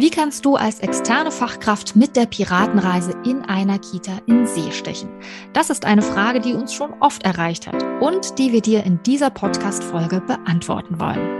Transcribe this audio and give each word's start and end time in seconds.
Wie 0.00 0.08
kannst 0.08 0.46
du 0.46 0.56
als 0.56 0.80
externe 0.80 1.30
Fachkraft 1.30 1.94
mit 1.94 2.16
der 2.16 2.24
Piratenreise 2.24 3.12
in 3.22 3.42
einer 3.42 3.78
Kita 3.78 4.12
in 4.24 4.46
See 4.46 4.72
stechen? 4.72 5.10
Das 5.52 5.68
ist 5.68 5.84
eine 5.84 6.00
Frage, 6.00 6.40
die 6.40 6.54
uns 6.54 6.72
schon 6.72 6.94
oft 7.00 7.22
erreicht 7.22 7.66
hat 7.66 7.82
und 8.00 8.38
die 8.38 8.50
wir 8.50 8.62
dir 8.62 8.82
in 8.84 9.02
dieser 9.02 9.28
Podcast-Folge 9.28 10.22
beantworten 10.22 10.98
wollen. 10.98 11.39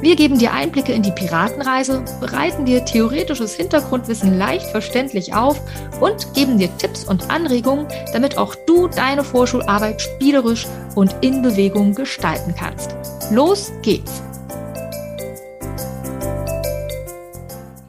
Wir 0.00 0.14
geben 0.14 0.38
dir 0.38 0.52
Einblicke 0.52 0.92
in 0.92 1.02
die 1.02 1.10
Piratenreise, 1.10 2.04
bereiten 2.20 2.64
dir 2.64 2.84
theoretisches 2.84 3.54
Hintergrundwissen 3.54 4.38
leicht 4.38 4.66
verständlich 4.66 5.34
auf 5.34 5.60
und 6.00 6.34
geben 6.34 6.56
dir 6.56 6.68
Tipps 6.78 7.04
und 7.04 7.30
Anregungen, 7.30 7.88
damit 8.12 8.38
auch 8.38 8.54
du 8.54 8.86
deine 8.86 9.24
Vorschularbeit 9.24 10.00
spielerisch 10.00 10.66
und 10.94 11.16
in 11.20 11.42
Bewegung 11.42 11.94
gestalten 11.94 12.54
kannst. 12.56 12.94
Los 13.32 13.72
geht's! 13.82 14.27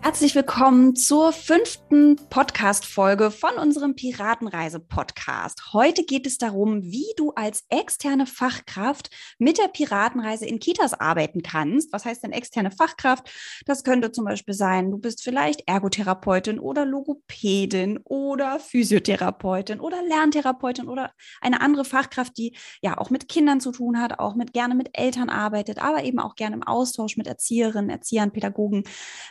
Herzlich 0.10 0.34
willkommen 0.34 0.96
zur 0.96 1.32
fünften 1.32 2.16
Podcast-Folge 2.32 3.30
von 3.30 3.54
unserem 3.60 3.96
Piratenreise-Podcast. 3.96 5.72
Heute 5.72 6.04
geht 6.04 6.26
es 6.26 6.40
darum, 6.40 6.82
wie 6.82 7.06
du 7.16 7.30
als 7.36 7.64
externe 7.70 8.26
Fachkraft 8.26 9.12
mit 9.38 9.60
der 9.60 9.68
Piratenreise 9.68 10.48
in 10.48 10.58
Kitas 10.60 10.96
arbeiten 10.96 11.44
kannst. 11.44 11.94
Was 11.94 12.06
heißt 12.06 12.24
denn 12.24 12.32
externe 12.32 12.72
Fachkraft? 12.72 13.30
Das 13.68 13.84
könnte 13.84 14.12
zum 14.12 14.26
Beispiel 14.26 14.56
sein, 14.56 14.90
du 14.90 14.98
bist 14.98 15.24
vielleicht 15.24 15.68
Ergotherapeutin 15.68 16.58
oder 16.58 16.88
Logopädin 16.88 18.00
oder 18.04 18.60
Physiotherapeutin 18.60 19.80
oder 19.80 20.02
Lerntherapeutin 20.02 20.88
oder 20.88 21.12
eine 21.40 21.62
andere 21.62 21.86
Fachkraft, 21.86 22.36
die 22.36 22.58
ja 22.82 22.98
auch 22.98 23.12
mit 23.12 23.30
Kindern 23.30 23.62
zu 23.62 23.72
tun 23.72 24.02
hat, 24.02 24.18
auch 24.18 24.34
mit 24.34 24.54
gerne 24.54 24.74
mit 24.74 24.90
Eltern 24.94 25.30
arbeitet, 25.30 25.78
aber 25.78 26.04
eben 26.04 26.18
auch 26.18 26.34
gerne 26.34 26.56
im 26.56 26.64
Austausch 26.64 27.16
mit 27.16 27.28
Erzieherinnen, 27.28 27.92
Erziehern, 27.92 28.32
Pädagogen 28.32 28.86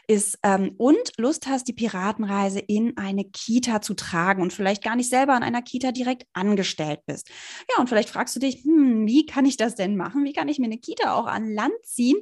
ist. 0.06 0.38
Ähm, 0.44 0.67
und 0.70 1.12
Lust 1.16 1.46
hast, 1.46 1.68
die 1.68 1.72
Piratenreise 1.72 2.58
in 2.58 2.96
eine 2.96 3.24
Kita 3.24 3.80
zu 3.80 3.94
tragen 3.94 4.42
und 4.42 4.52
vielleicht 4.52 4.82
gar 4.82 4.96
nicht 4.96 5.10
selber 5.10 5.34
an 5.34 5.42
einer 5.42 5.62
Kita 5.62 5.92
direkt 5.92 6.26
angestellt 6.32 7.00
bist. 7.06 7.28
Ja, 7.70 7.80
und 7.80 7.88
vielleicht 7.88 8.10
fragst 8.10 8.34
du 8.36 8.40
dich, 8.40 8.64
hm, 8.64 9.06
wie 9.06 9.26
kann 9.26 9.44
ich 9.44 9.56
das 9.56 9.74
denn 9.74 9.96
machen? 9.96 10.24
Wie 10.24 10.32
kann 10.32 10.48
ich 10.48 10.58
mir 10.58 10.66
eine 10.66 10.78
Kita 10.78 11.14
auch 11.14 11.26
an 11.26 11.52
Land 11.52 11.74
ziehen? 11.84 12.16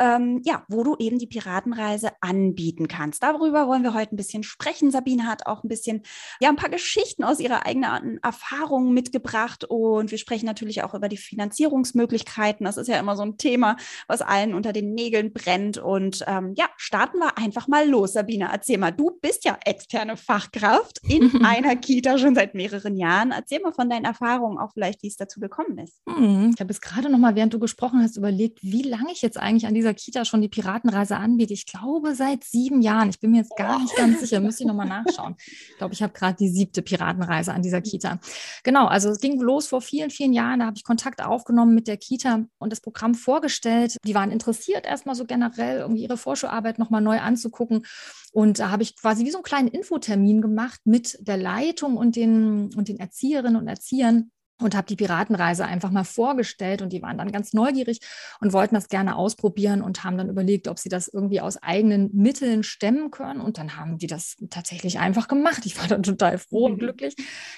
Ähm, 0.00 0.42
ja, 0.44 0.64
wo 0.68 0.82
du 0.82 0.96
eben 0.98 1.18
die 1.18 1.26
Piratenreise 1.26 2.10
anbieten 2.20 2.88
kannst. 2.88 3.22
Darüber 3.22 3.68
wollen 3.68 3.82
wir 3.82 3.94
heute 3.94 4.14
ein 4.14 4.16
bisschen 4.16 4.42
sprechen. 4.42 4.90
Sabine 4.90 5.26
hat 5.26 5.46
auch 5.46 5.64
ein 5.64 5.68
bisschen, 5.68 6.02
ja, 6.40 6.48
ein 6.48 6.56
paar 6.56 6.70
Geschichten 6.70 7.24
aus 7.24 7.40
ihrer 7.40 7.66
eigenen 7.66 8.18
Erfahrungen 8.22 8.92
mitgebracht 8.92 9.64
und 9.64 10.10
wir 10.10 10.18
sprechen 10.18 10.46
natürlich 10.46 10.82
auch 10.82 10.94
über 10.94 11.08
die 11.08 11.16
Finanzierungsmöglichkeiten. 11.16 12.64
Das 12.64 12.76
ist 12.76 12.88
ja 12.88 12.98
immer 12.98 13.16
so 13.16 13.22
ein 13.22 13.36
Thema, 13.36 13.76
was 14.08 14.22
allen 14.22 14.54
unter 14.54 14.72
den 14.72 14.94
Nägeln 14.94 15.32
brennt. 15.32 15.78
Und 15.78 16.24
ähm, 16.26 16.54
ja, 16.56 16.66
starten 16.76 17.18
wir 17.18 17.38
einfach 17.38 17.68
mal 17.68 17.75
los, 17.84 18.14
Sabine. 18.14 18.48
Erzähl 18.52 18.78
mal, 18.78 18.90
du 18.90 19.18
bist 19.20 19.44
ja 19.44 19.58
externe 19.64 20.16
Fachkraft 20.16 21.00
in 21.08 21.44
einer 21.44 21.76
Kita 21.76 22.18
schon 22.18 22.34
seit 22.34 22.54
mehreren 22.54 22.96
Jahren. 22.96 23.32
Erzähl 23.32 23.60
mal 23.60 23.72
von 23.72 23.90
deinen 23.90 24.04
Erfahrungen, 24.04 24.58
auch 24.58 24.72
vielleicht, 24.72 25.02
wie 25.02 25.08
es 25.08 25.16
dazu 25.16 25.40
gekommen 25.40 25.78
ist. 25.78 26.00
Hm, 26.08 26.52
ich 26.54 26.60
habe 26.60 26.72
es 26.72 26.80
gerade 26.80 27.10
noch 27.10 27.18
mal, 27.18 27.34
während 27.34 27.52
du 27.54 27.58
gesprochen 27.58 28.02
hast, 28.02 28.16
überlegt, 28.16 28.62
wie 28.62 28.82
lange 28.82 29.12
ich 29.12 29.22
jetzt 29.22 29.38
eigentlich 29.38 29.66
an 29.66 29.74
dieser 29.74 29.94
Kita 29.94 30.24
schon 30.24 30.40
die 30.40 30.48
Piratenreise 30.48 31.16
anbiete. 31.16 31.52
Ich 31.52 31.66
glaube, 31.66 32.14
seit 32.14 32.44
sieben 32.44 32.82
Jahren. 32.82 33.10
Ich 33.10 33.20
bin 33.20 33.30
mir 33.30 33.38
jetzt 33.38 33.56
gar 33.56 33.80
nicht 33.80 33.94
ganz 33.96 34.20
sicher, 34.20 34.40
müsste 34.40 34.62
ich 34.62 34.68
noch 34.68 34.74
mal 34.74 34.84
nachschauen. 34.84 35.34
Ich 35.38 35.76
glaube, 35.78 35.94
ich 35.94 36.02
habe 36.02 36.12
gerade 36.12 36.36
die 36.36 36.48
siebte 36.48 36.82
Piratenreise 36.82 37.52
an 37.52 37.62
dieser 37.62 37.80
Kita. 37.80 38.18
Genau, 38.62 38.86
also 38.86 39.10
es 39.10 39.20
ging 39.20 39.40
los 39.40 39.66
vor 39.66 39.80
vielen, 39.80 40.10
vielen 40.10 40.32
Jahren. 40.32 40.60
Da 40.60 40.66
habe 40.66 40.76
ich 40.76 40.84
Kontakt 40.84 41.22
aufgenommen 41.24 41.74
mit 41.74 41.88
der 41.88 41.96
Kita 41.96 42.44
und 42.58 42.70
das 42.70 42.80
Programm 42.80 43.14
vorgestellt. 43.14 43.96
Die 44.04 44.14
waren 44.14 44.30
interessiert, 44.30 44.86
erstmal 44.86 45.14
so 45.14 45.24
generell 45.24 45.80
irgendwie 45.80 46.02
ihre 46.02 46.16
Vorschularbeit 46.16 46.78
noch 46.78 46.90
mal 46.90 47.00
neu 47.00 47.18
anzugucken 47.18 47.65
gucken. 47.66 47.86
Und 48.32 48.58
da 48.58 48.70
habe 48.70 48.82
ich 48.82 48.96
quasi 48.96 49.24
wie 49.24 49.30
so 49.30 49.38
einen 49.38 49.44
kleinen 49.44 49.68
Infotermin 49.68 50.40
gemacht 50.40 50.80
mit 50.84 51.18
der 51.20 51.36
Leitung 51.36 51.96
und 51.96 52.16
den, 52.16 52.70
und 52.74 52.88
den 52.88 52.98
Erzieherinnen 52.98 53.56
und 53.56 53.68
Erziehern 53.68 54.30
und 54.60 54.74
habe 54.74 54.86
die 54.86 54.96
Piratenreise 54.96 55.64
einfach 55.64 55.90
mal 55.90 56.04
vorgestellt 56.04 56.82
und 56.82 56.92
die 56.92 57.02
waren 57.02 57.18
dann 57.18 57.30
ganz 57.30 57.52
neugierig 57.52 58.00
und 58.40 58.52
wollten 58.52 58.74
das 58.74 58.88
gerne 58.88 59.16
ausprobieren 59.16 59.82
und 59.82 60.04
haben 60.04 60.16
dann 60.16 60.30
überlegt, 60.30 60.68
ob 60.68 60.78
sie 60.78 60.88
das 60.88 61.08
irgendwie 61.08 61.40
aus 61.40 61.62
eigenen 61.62 62.10
Mitteln 62.14 62.62
stemmen 62.62 63.10
können 63.10 63.40
und 63.40 63.58
dann 63.58 63.76
haben 63.76 63.98
die 63.98 64.06
das 64.06 64.36
tatsächlich 64.50 64.98
einfach 64.98 65.28
gemacht. 65.28 65.66
Ich 65.66 65.78
war 65.78 65.88
dann 65.88 66.02
total 66.02 66.38
froh 66.38 66.66
und 66.66 66.74
mhm. 66.74 66.78
glücklich, 66.78 67.14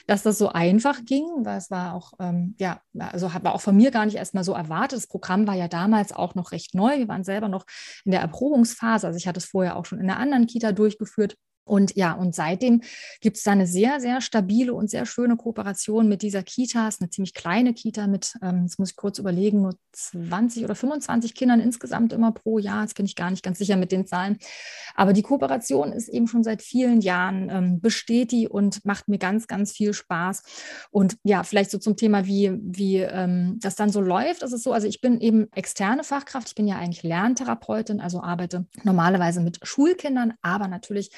dass 0.06 0.22
das 0.22 0.38
so 0.38 0.48
einfach 0.48 1.04
ging, 1.04 1.25
weil 1.44 1.58
es 1.58 1.70
war 1.70 1.94
auch, 1.94 2.12
ähm, 2.19 2.54
ja, 2.58 2.81
also 2.98 3.31
war 3.42 3.54
auch 3.54 3.60
von 3.60 3.76
mir 3.76 3.91
gar 3.91 4.06
nicht 4.06 4.16
erstmal 4.16 4.44
so 4.44 4.53
erwartet. 4.53 4.98
Das 4.98 5.06
Programm 5.06 5.47
war 5.47 5.54
ja 5.54 5.69
damals 5.69 6.12
auch 6.12 6.34
noch 6.34 6.53
recht 6.53 6.75
neu. 6.75 6.98
Wir 6.98 7.08
waren 7.08 7.25
selber 7.25 7.48
noch 7.48 7.64
in 8.04 8.10
der 8.10 8.20
Erprobungsphase. 8.20 9.06
Also 9.06 9.16
ich 9.16 9.28
hatte 9.28 9.38
es 9.38 9.47
vorher 9.47 9.76
auch 9.76 9.84
schon 9.84 10.00
in 10.00 10.10
einer 10.10 10.19
anderen 10.19 10.47
Kita 10.47 10.72
durchgeführt 10.72 11.37
und 11.68 11.96
ja, 11.96 12.12
und 12.12 12.34
seitdem 12.34 12.82
gibt 13.20 13.36
es 13.36 13.42
da 13.42 13.52
eine 13.52 13.66
sehr, 13.66 14.00
sehr 14.00 14.20
stabile 14.20 14.74
und 14.74 14.90
sehr 14.90 15.06
schöne 15.06 15.36
Kooperation 15.36 16.08
mit 16.08 16.22
dieser 16.22 16.42
Kita. 16.42 16.88
Es 16.88 16.96
ist 16.96 17.02
eine 17.02 17.10
ziemlich 17.10 17.34
kleine 17.34 17.74
Kita 17.74 18.06
mit, 18.06 18.34
ähm, 18.42 18.62
jetzt 18.62 18.78
muss 18.78 18.90
ich 18.90 18.96
kurz 18.96 19.18
überlegen, 19.18 19.62
nur 19.62 19.74
20 19.92 20.64
oder 20.64 20.74
25 20.74 21.34
Kindern 21.34 21.60
insgesamt 21.60 22.12
immer 22.12 22.32
pro 22.32 22.58
Jahr. 22.58 22.82
Jetzt 22.82 22.94
bin 22.94 23.06
ich 23.06 23.16
gar 23.16 23.30
nicht 23.30 23.42
ganz 23.42 23.58
sicher 23.58 23.76
mit 23.76 23.92
den 23.92 24.06
Zahlen. 24.06 24.38
Aber 24.94 25.12
die 25.12 25.22
Kooperation 25.22 25.92
ist 25.92 26.08
eben 26.08 26.26
schon 26.26 26.42
seit 26.42 26.62
vielen 26.62 27.00
Jahren, 27.00 27.48
ähm, 27.50 27.80
besteht 27.80 28.32
die 28.32 28.48
und 28.48 28.84
macht 28.84 29.08
mir 29.08 29.18
ganz, 29.18 29.46
ganz 29.46 29.72
viel 29.72 29.92
Spaß. 29.92 30.42
Und 30.90 31.16
ja, 31.24 31.42
vielleicht 31.42 31.70
so 31.70 31.78
zum 31.78 31.96
Thema, 31.96 32.26
wie, 32.26 32.52
wie 32.62 32.96
ähm, 32.98 33.58
das 33.60 33.76
dann 33.76 33.90
so 33.90 34.00
läuft. 34.00 34.42
Das 34.42 34.52
ist 34.52 34.62
so, 34.62 34.72
also 34.72 34.86
ich 34.86 35.00
bin 35.00 35.20
eben 35.20 35.48
externe 35.52 36.04
Fachkraft. 36.04 36.48
Ich 36.48 36.54
bin 36.54 36.66
ja 36.66 36.76
eigentlich 36.76 37.02
Lerntherapeutin, 37.02 38.00
also 38.00 38.22
arbeite 38.22 38.66
normalerweise 38.84 39.40
mit 39.40 39.58
Schulkindern, 39.62 40.34
aber 40.42 40.68
natürlich 40.68 41.10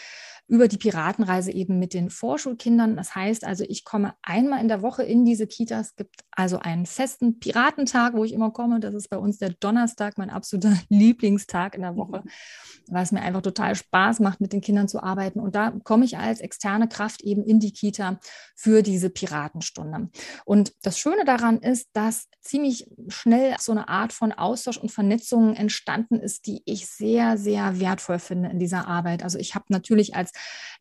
über 0.50 0.66
die 0.66 0.78
Piratenreise 0.78 1.53
eben 1.53 1.78
mit 1.78 1.94
den 1.94 2.11
Vorschulkindern. 2.11 2.97
Das 2.97 3.15
heißt 3.15 3.44
also, 3.44 3.65
ich 3.69 3.84
komme 3.84 4.15
einmal 4.21 4.61
in 4.61 4.66
der 4.66 4.83
Woche 4.83 5.05
in 5.05 5.25
diese 5.25 5.47
Kitas. 5.47 5.91
Es 5.91 5.97
gibt 5.97 6.25
also 6.33 6.59
einen 6.59 6.87
festen 6.87 7.38
Piratentag, 7.38 8.15
wo 8.15 8.25
ich 8.25 8.33
immer 8.33 8.50
komme. 8.50 8.81
Das 8.81 8.93
ist 8.93 9.09
bei 9.10 9.16
uns 9.16 9.39
der 9.39 9.50
Donnerstag, 9.50 10.19
mein 10.19 10.28
absoluter 10.28 10.77
Lieblingstag 10.89 11.77
in 11.77 11.83
der 11.83 11.94
Woche, 11.94 12.25
weil 12.89 13.05
es 13.05 13.12
mir 13.12 13.22
einfach 13.22 13.43
total 13.43 13.77
Spaß 13.77 14.19
macht, 14.19 14.41
mit 14.41 14.53
den 14.53 14.60
Kindern 14.60 14.89
zu 14.89 15.00
arbeiten. 15.00 15.39
Und 15.39 15.55
da 15.55 15.71
komme 15.84 16.05
ich 16.05 16.19
als 16.19 16.41
externe 16.41 16.89
Kraft 16.89 17.22
eben 17.22 17.44
in 17.44 17.60
die 17.60 17.72
Kita 17.72 18.19
für 18.56 18.83
diese 18.83 19.09
Piratenstunde. 19.09 20.10
Und 20.44 20.72
das 20.83 20.99
Schöne 20.99 21.25
daran 21.25 21.59
ist, 21.59 21.91
dass 21.93 22.27
ziemlich 22.41 22.91
schnell 23.06 23.55
so 23.60 23.71
eine 23.71 23.89
Art 23.89 24.12
von 24.12 24.33
Austausch 24.33 24.78
und 24.78 24.91
Vernetzung 24.91 25.55
entstanden 25.55 26.19
ist, 26.19 26.47
die 26.47 26.62
ich 26.65 26.89
sehr, 26.89 27.39
sehr 27.39 27.78
wertvoll 27.78 28.19
finde 28.19 28.49
in 28.49 28.59
dieser 28.59 28.89
Arbeit. 28.89 29.22
Also 29.22 29.39
ich 29.39 29.55
habe 29.55 29.66
natürlich 29.69 30.16
als 30.16 30.33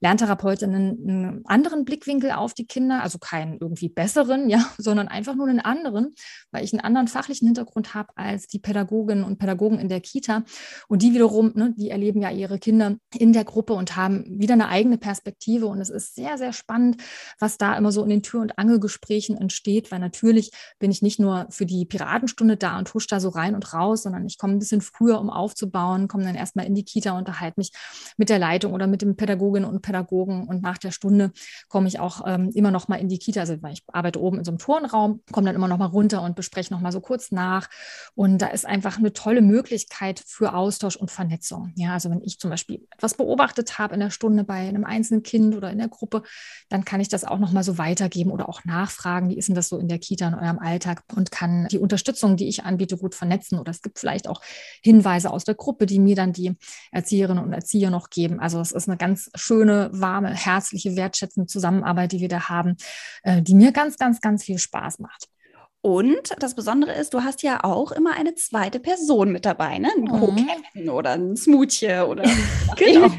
Lerntherapeutin 0.01 0.73
einen, 0.73 1.41
anderen 1.45 1.83
Blickwinkel 1.83 2.31
auf 2.31 2.53
die 2.53 2.65
Kinder, 2.65 3.03
also 3.03 3.17
keinen 3.17 3.57
irgendwie 3.59 3.89
besseren, 3.89 4.49
ja, 4.49 4.65
sondern 4.77 5.07
einfach 5.07 5.35
nur 5.35 5.47
einen 5.47 5.59
anderen, 5.59 6.13
weil 6.51 6.63
ich 6.63 6.73
einen 6.73 6.81
anderen 6.81 7.07
fachlichen 7.07 7.47
Hintergrund 7.47 7.93
habe 7.93 8.09
als 8.15 8.47
die 8.47 8.59
Pädagoginnen 8.59 9.23
und 9.23 9.39
Pädagogen 9.39 9.79
in 9.79 9.89
der 9.89 10.01
Kita. 10.01 10.43
Und 10.87 11.01
die 11.01 11.13
wiederum, 11.13 11.51
ne, 11.55 11.73
die 11.77 11.89
erleben 11.89 12.21
ja 12.21 12.31
ihre 12.31 12.59
Kinder 12.59 12.95
in 13.13 13.33
der 13.33 13.43
Gruppe 13.43 13.73
und 13.73 13.95
haben 13.95 14.25
wieder 14.27 14.53
eine 14.53 14.69
eigene 14.69 14.97
Perspektive. 14.97 15.67
Und 15.67 15.81
es 15.81 15.89
ist 15.89 16.15
sehr, 16.15 16.37
sehr 16.37 16.53
spannend, 16.53 17.01
was 17.39 17.57
da 17.57 17.75
immer 17.75 17.91
so 17.91 18.03
in 18.03 18.09
den 18.09 18.23
Tür- 18.23 18.41
und 18.41 18.57
Angelgesprächen 18.57 19.37
entsteht, 19.37 19.91
weil 19.91 19.99
natürlich 19.99 20.51
bin 20.79 20.91
ich 20.91 21.01
nicht 21.01 21.19
nur 21.19 21.47
für 21.49 21.65
die 21.65 21.85
Piratenstunde 21.85 22.57
da 22.57 22.77
und 22.77 22.93
husch 22.93 23.07
da 23.07 23.19
so 23.19 23.29
rein 23.29 23.55
und 23.55 23.73
raus, 23.73 24.03
sondern 24.03 24.25
ich 24.25 24.37
komme 24.37 24.53
ein 24.53 24.59
bisschen 24.59 24.81
früher, 24.81 25.19
um 25.19 25.29
aufzubauen, 25.29 26.07
komme 26.07 26.23
dann 26.23 26.35
erstmal 26.35 26.65
in 26.65 26.75
die 26.75 26.85
Kita, 26.85 27.17
unterhalte 27.17 27.59
mich 27.59 27.71
mit 28.17 28.29
der 28.29 28.39
Leitung 28.39 28.73
oder 28.73 28.87
mit 28.87 29.01
dem 29.01 29.15
Pädagogen 29.15 29.38
Pädagoginnen 29.39 29.69
und 29.69 29.81
Pädagogen 29.81 30.47
und 30.47 30.61
nach 30.61 30.77
der 30.77 30.91
Stunde 30.91 31.31
komme 31.69 31.87
ich 31.87 31.99
auch 31.99 32.21
ähm, 32.27 32.51
immer 32.53 32.71
noch 32.71 32.87
mal 32.87 32.97
in 32.97 33.07
die 33.07 33.19
Kita. 33.19 33.39
Also 33.39 33.55
ich 33.71 33.83
arbeite 33.87 34.21
oben 34.21 34.39
in 34.39 34.45
so 34.45 34.51
einem 34.51 34.57
Turnraum, 34.57 35.21
komme 35.31 35.47
dann 35.47 35.55
immer 35.55 35.67
noch 35.67 35.77
mal 35.77 35.85
runter 35.85 36.21
und 36.21 36.35
bespreche 36.35 36.73
noch 36.73 36.81
mal 36.81 36.91
so 36.91 36.99
kurz 36.99 37.31
nach. 37.31 37.69
Und 38.15 38.39
da 38.39 38.47
ist 38.47 38.65
einfach 38.65 38.97
eine 38.97 39.13
tolle 39.13 39.41
Möglichkeit 39.41 40.21
für 40.25 40.53
Austausch 40.53 40.97
und 40.97 41.09
Vernetzung. 41.09 41.71
Ja, 41.75 41.93
also 41.93 42.09
wenn 42.09 42.21
ich 42.21 42.39
zum 42.39 42.49
Beispiel 42.49 42.85
etwas 42.91 43.13
beobachtet 43.13 43.79
habe 43.79 43.93
in 43.93 44.01
der 44.01 44.09
Stunde 44.09 44.43
bei 44.43 44.67
einem 44.67 44.83
einzelnen 44.83 45.23
Kind 45.23 45.55
oder 45.55 45.71
in 45.71 45.77
der 45.77 45.87
Gruppe, 45.87 46.23
dann 46.67 46.83
kann 46.83 46.99
ich 46.99 47.07
das 47.07 47.23
auch 47.23 47.39
noch 47.39 47.53
mal 47.53 47.63
so 47.63 47.77
weitergeben 47.77 48.31
oder 48.31 48.49
auch 48.49 48.65
nachfragen, 48.65 49.29
wie 49.29 49.37
ist 49.37 49.47
denn 49.47 49.55
das 49.55 49.69
so 49.69 49.77
in 49.77 49.87
der 49.87 49.99
Kita 49.99 50.27
in 50.27 50.33
eurem 50.35 50.59
Alltag 50.59 51.03
und 51.15 51.31
kann 51.31 51.67
die 51.71 51.79
Unterstützung, 51.79 52.35
die 52.35 52.49
ich 52.49 52.65
anbiete, 52.65 52.97
gut 52.97 53.15
vernetzen. 53.15 53.57
Oder 53.57 53.71
es 53.71 53.81
gibt 53.81 53.99
vielleicht 53.99 54.27
auch 54.27 54.41
Hinweise 54.81 55.31
aus 55.31 55.45
der 55.45 55.55
Gruppe, 55.55 55.85
die 55.85 55.99
mir 55.99 56.15
dann 56.15 56.33
die 56.33 56.55
Erzieherinnen 56.91 57.43
und 57.43 57.53
Erzieher 57.53 57.89
noch 57.89 58.09
geben. 58.09 58.39
Also 58.39 58.59
es 58.59 58.71
ist 58.71 58.87
eine 58.87 58.97
ganz 58.97 59.28
schöne, 59.35 59.89
warme, 59.93 60.33
herzliche, 60.33 60.95
wertschätzende 60.95 61.47
Zusammenarbeit, 61.47 62.11
die 62.11 62.19
wir 62.19 62.29
da 62.29 62.49
haben, 62.49 62.77
äh, 63.23 63.41
die 63.41 63.55
mir 63.55 63.71
ganz, 63.71 63.97
ganz, 63.97 64.21
ganz 64.21 64.43
viel 64.43 64.59
Spaß 64.59 64.99
macht. 64.99 65.27
Und 65.81 66.33
das 66.39 66.55
Besondere 66.55 66.93
ist, 66.93 67.13
du 67.13 67.23
hast 67.23 67.41
ja 67.41 67.63
auch 67.63 67.93
immer 67.93 68.13
eine 68.13 68.35
zweite 68.35 68.79
Person 68.79 69.31
mit 69.31 69.45
dabei, 69.45 69.79
ne? 69.79 69.89
Ein 69.95 70.03
mhm. 70.03 70.19
Co-Captain 70.19 70.89
oder 70.89 71.11
ein 71.11 71.37
Smoothie 71.37 72.01
oder 72.05 72.23
genau. 72.75 73.09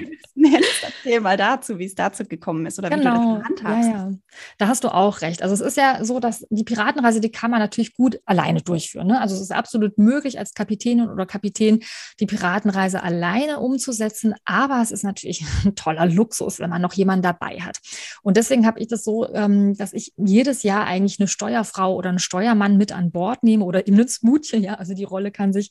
Erzähl 0.82 1.20
mal 1.20 1.36
dazu, 1.36 1.78
wie 1.78 1.84
es 1.84 1.94
dazu 1.94 2.24
gekommen 2.24 2.66
ist 2.66 2.78
oder 2.78 2.90
genau. 2.90 3.00
wie 3.00 3.04
du 3.04 3.14
das 3.14 3.24
genau. 3.24 3.44
handhabst. 3.44 3.88
Ja, 3.88 3.94
ja. 3.94 4.12
Da 4.58 4.68
hast 4.68 4.84
du 4.84 4.88
auch 4.88 5.20
recht. 5.20 5.42
Also 5.42 5.54
es 5.54 5.60
ist 5.60 5.76
ja 5.76 6.04
so, 6.04 6.20
dass 6.20 6.46
die 6.50 6.64
Piratenreise, 6.64 7.20
die 7.20 7.30
kann 7.30 7.50
man 7.50 7.60
natürlich 7.60 7.94
gut 7.94 8.20
alleine 8.24 8.62
durchführen. 8.62 9.08
Ne? 9.08 9.20
Also 9.20 9.34
es 9.34 9.40
ist 9.40 9.52
absolut 9.52 9.98
möglich, 9.98 10.38
als 10.38 10.54
Kapitänin 10.54 11.08
oder 11.08 11.26
Kapitän 11.26 11.80
die 12.20 12.26
Piratenreise 12.26 13.02
alleine 13.02 13.60
umzusetzen. 13.60 14.34
Aber 14.44 14.80
es 14.82 14.90
ist 14.90 15.04
natürlich 15.04 15.44
ein 15.64 15.74
toller 15.74 16.06
Luxus, 16.06 16.58
wenn 16.58 16.70
man 16.70 16.82
noch 16.82 16.94
jemanden 16.94 17.22
dabei 17.22 17.60
hat. 17.60 17.78
Und 18.22 18.36
deswegen 18.36 18.66
habe 18.66 18.80
ich 18.80 18.88
das 18.88 19.04
so, 19.04 19.28
ähm, 19.32 19.76
dass 19.76 19.92
ich 19.92 20.12
jedes 20.16 20.62
Jahr 20.62 20.86
eigentlich 20.86 21.18
eine 21.20 21.28
Steuerfrau 21.28 21.94
oder 21.94 22.10
einen 22.10 22.18
Steuermann 22.18 22.76
mit 22.76 22.92
an 22.92 23.10
Bord 23.10 23.42
nehme 23.42 23.64
oder 23.64 23.86
eben 23.86 23.98
ein 23.98 24.08
Smoothie. 24.08 24.58
Ja, 24.58 24.74
also 24.74 24.94
die 24.94 25.04
Rolle 25.04 25.30
kann 25.30 25.52
sich 25.52 25.70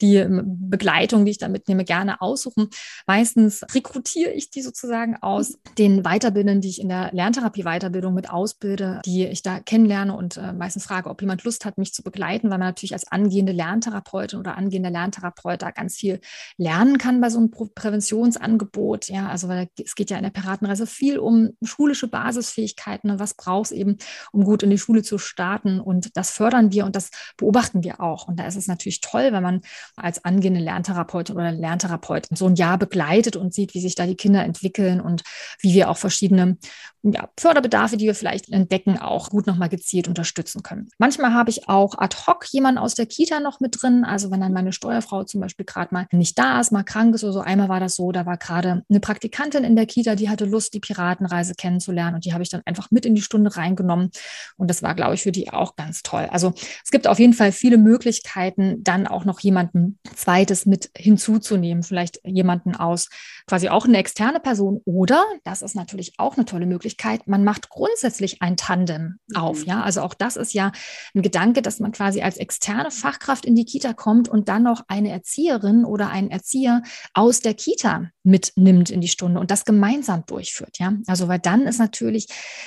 die 0.00 0.16
ähm, 0.16 0.42
Begleitung, 0.70 1.24
die 1.24 1.32
ich 1.32 1.38
da 1.38 1.48
mitnehme, 1.48 1.84
gerne 1.84 2.20
aussuchen. 2.20 2.68
Meistens 3.06 3.64
rekrutiere 4.10 4.32
ich 4.32 4.50
die 4.50 4.62
sozusagen 4.62 5.16
aus 5.20 5.58
den 5.78 6.02
Weiterbildungen, 6.02 6.60
die 6.60 6.68
ich 6.68 6.80
in 6.80 6.88
der 6.88 7.10
Lerntherapie-Weiterbildung 7.12 8.14
mit 8.14 8.30
ausbilde, 8.30 9.00
die 9.04 9.26
ich 9.26 9.42
da 9.42 9.60
kennenlerne 9.60 10.16
und 10.16 10.36
äh, 10.36 10.52
meistens 10.52 10.84
frage, 10.84 11.08
ob 11.08 11.20
jemand 11.20 11.44
Lust 11.44 11.64
hat, 11.64 11.78
mich 11.78 11.92
zu 11.92 12.02
begleiten, 12.02 12.50
weil 12.50 12.58
man 12.58 12.68
natürlich 12.68 12.92
als 12.92 13.10
angehende 13.10 13.52
Lerntherapeutin 13.52 14.38
oder 14.38 14.56
angehender 14.56 14.90
Lerntherapeut 14.90 15.62
da 15.62 15.70
ganz 15.70 15.96
viel 15.96 16.20
lernen 16.56 16.98
kann 16.98 17.20
bei 17.20 17.30
so 17.30 17.38
einem 17.38 17.50
Präventionsangebot. 17.50 19.08
Ja, 19.08 19.28
also 19.28 19.48
weil 19.48 19.68
es 19.82 19.94
geht 19.94 20.10
ja 20.10 20.16
in 20.16 20.24
der 20.24 20.30
Piratenreise 20.30 20.86
viel 20.86 21.18
um 21.18 21.50
schulische 21.62 22.08
Basisfähigkeiten. 22.08 23.10
Ne? 23.10 23.18
Was 23.18 23.34
brauchst 23.34 23.72
eben, 23.72 23.98
um 24.32 24.44
gut 24.44 24.62
in 24.62 24.70
die 24.70 24.78
Schule 24.78 25.02
zu 25.02 25.18
starten? 25.18 25.80
Und 25.80 26.16
das 26.16 26.30
fördern 26.30 26.72
wir 26.72 26.84
und 26.84 26.96
das 26.96 27.10
beobachten 27.36 27.84
wir 27.84 28.00
auch. 28.00 28.28
Und 28.28 28.38
da 28.38 28.46
ist 28.46 28.56
es 28.56 28.66
natürlich 28.66 29.00
toll, 29.00 29.32
wenn 29.32 29.42
man 29.42 29.60
als 29.96 30.24
angehende 30.24 30.60
Lerntherapeutin 30.60 31.36
oder 31.36 31.52
Lerntherapeut 31.52 32.28
so 32.34 32.46
ein 32.46 32.54
Jahr 32.54 32.78
begleitet 32.78 33.36
und 33.36 33.54
sieht, 33.54 33.74
wie 33.74 33.80
sich 33.80 33.89
da 33.94 34.06
die 34.06 34.16
Kinder 34.16 34.44
entwickeln 34.44 35.00
und 35.00 35.22
wie 35.60 35.74
wir 35.74 35.90
auch 35.90 35.98
verschiedene 35.98 36.58
ja, 37.02 37.30
Förderbedarfe, 37.38 37.96
die 37.96 38.04
wir 38.04 38.14
vielleicht 38.14 38.50
entdecken, 38.52 38.98
auch 38.98 39.30
gut 39.30 39.46
nochmal 39.46 39.70
gezielt 39.70 40.06
unterstützen 40.06 40.62
können. 40.62 40.88
Manchmal 40.98 41.32
habe 41.32 41.48
ich 41.48 41.68
auch 41.68 41.96
ad 41.96 42.14
hoc 42.26 42.44
jemanden 42.50 42.78
aus 42.78 42.94
der 42.94 43.06
Kita 43.06 43.40
noch 43.40 43.60
mit 43.60 43.80
drin. 43.80 44.04
Also 44.04 44.30
wenn 44.30 44.40
dann 44.40 44.52
meine 44.52 44.72
Steuerfrau 44.72 45.24
zum 45.24 45.40
Beispiel 45.40 45.64
gerade 45.64 45.94
mal 45.94 46.06
nicht 46.12 46.38
da 46.38 46.60
ist, 46.60 46.72
mal 46.72 46.82
krank 46.82 47.14
ist 47.14 47.24
oder 47.24 47.32
so. 47.32 47.40
Einmal 47.40 47.70
war 47.70 47.80
das 47.80 47.96
so, 47.96 48.12
da 48.12 48.26
war 48.26 48.36
gerade 48.36 48.82
eine 48.88 49.00
Praktikantin 49.00 49.64
in 49.64 49.76
der 49.76 49.86
Kita, 49.86 50.14
die 50.14 50.28
hatte 50.28 50.44
Lust, 50.44 50.74
die 50.74 50.80
Piratenreise 50.80 51.54
kennenzulernen 51.54 52.16
und 52.16 52.26
die 52.26 52.34
habe 52.34 52.42
ich 52.42 52.50
dann 52.50 52.62
einfach 52.66 52.90
mit 52.90 53.06
in 53.06 53.14
die 53.14 53.22
Stunde 53.22 53.56
reingenommen. 53.56 54.10
Und 54.58 54.68
das 54.68 54.82
war, 54.82 54.94
glaube 54.94 55.14
ich, 55.14 55.22
für 55.22 55.32
die 55.32 55.50
auch 55.50 55.76
ganz 55.76 56.02
toll. 56.02 56.28
Also 56.30 56.52
es 56.84 56.90
gibt 56.90 57.06
auf 57.06 57.18
jeden 57.18 57.32
Fall 57.32 57.52
viele 57.52 57.78
Möglichkeiten, 57.78 58.84
dann 58.84 59.06
auch 59.06 59.24
noch 59.24 59.40
jemanden 59.40 59.98
zweites 60.14 60.66
mit 60.66 60.90
hinzuzunehmen. 60.94 61.82
Vielleicht 61.82 62.20
jemanden 62.26 62.76
aus 62.76 63.08
quasi 63.46 63.68
auch 63.80 63.86
eine 63.86 63.96
externe 63.96 64.40
Person 64.40 64.82
oder, 64.84 65.24
das 65.42 65.62
ist 65.62 65.74
natürlich 65.74 66.12
auch 66.18 66.36
eine 66.36 66.44
tolle 66.44 66.66
Möglichkeit, 66.66 67.26
man 67.26 67.44
macht 67.44 67.70
grundsätzlich 67.70 68.42
ein 68.42 68.58
Tandem 68.58 69.18
auf. 69.34 69.60
Mhm. 69.60 69.68
Ja, 69.68 69.82
also 69.82 70.02
auch 70.02 70.12
das 70.12 70.36
ist 70.36 70.52
ja 70.52 70.70
ein 71.14 71.22
Gedanke, 71.22 71.62
dass 71.62 71.80
man 71.80 71.92
quasi 71.92 72.20
als 72.20 72.36
externe 72.36 72.90
Fachkraft 72.90 73.46
in 73.46 73.54
die 73.54 73.64
Kita 73.64 73.94
kommt 73.94 74.28
und 74.28 74.50
dann 74.50 74.64
noch 74.64 74.82
eine 74.88 75.10
Erzieherin 75.10 75.86
oder 75.86 76.10
einen 76.10 76.30
Erzieher 76.30 76.82
aus 77.14 77.40
der 77.40 77.54
Kita 77.54 78.10
mitnimmt 78.22 78.90
in 78.90 79.00
die 79.00 79.08
Stunde 79.08 79.40
und 79.40 79.50
das 79.50 79.64
gemeinsam 79.64 80.24
durchführt. 80.26 80.78
Ja, 80.78 80.92
also 81.06 81.28
weil 81.28 81.38
dann 81.38 81.62
ist 81.62 81.78
natürlich 81.78 82.26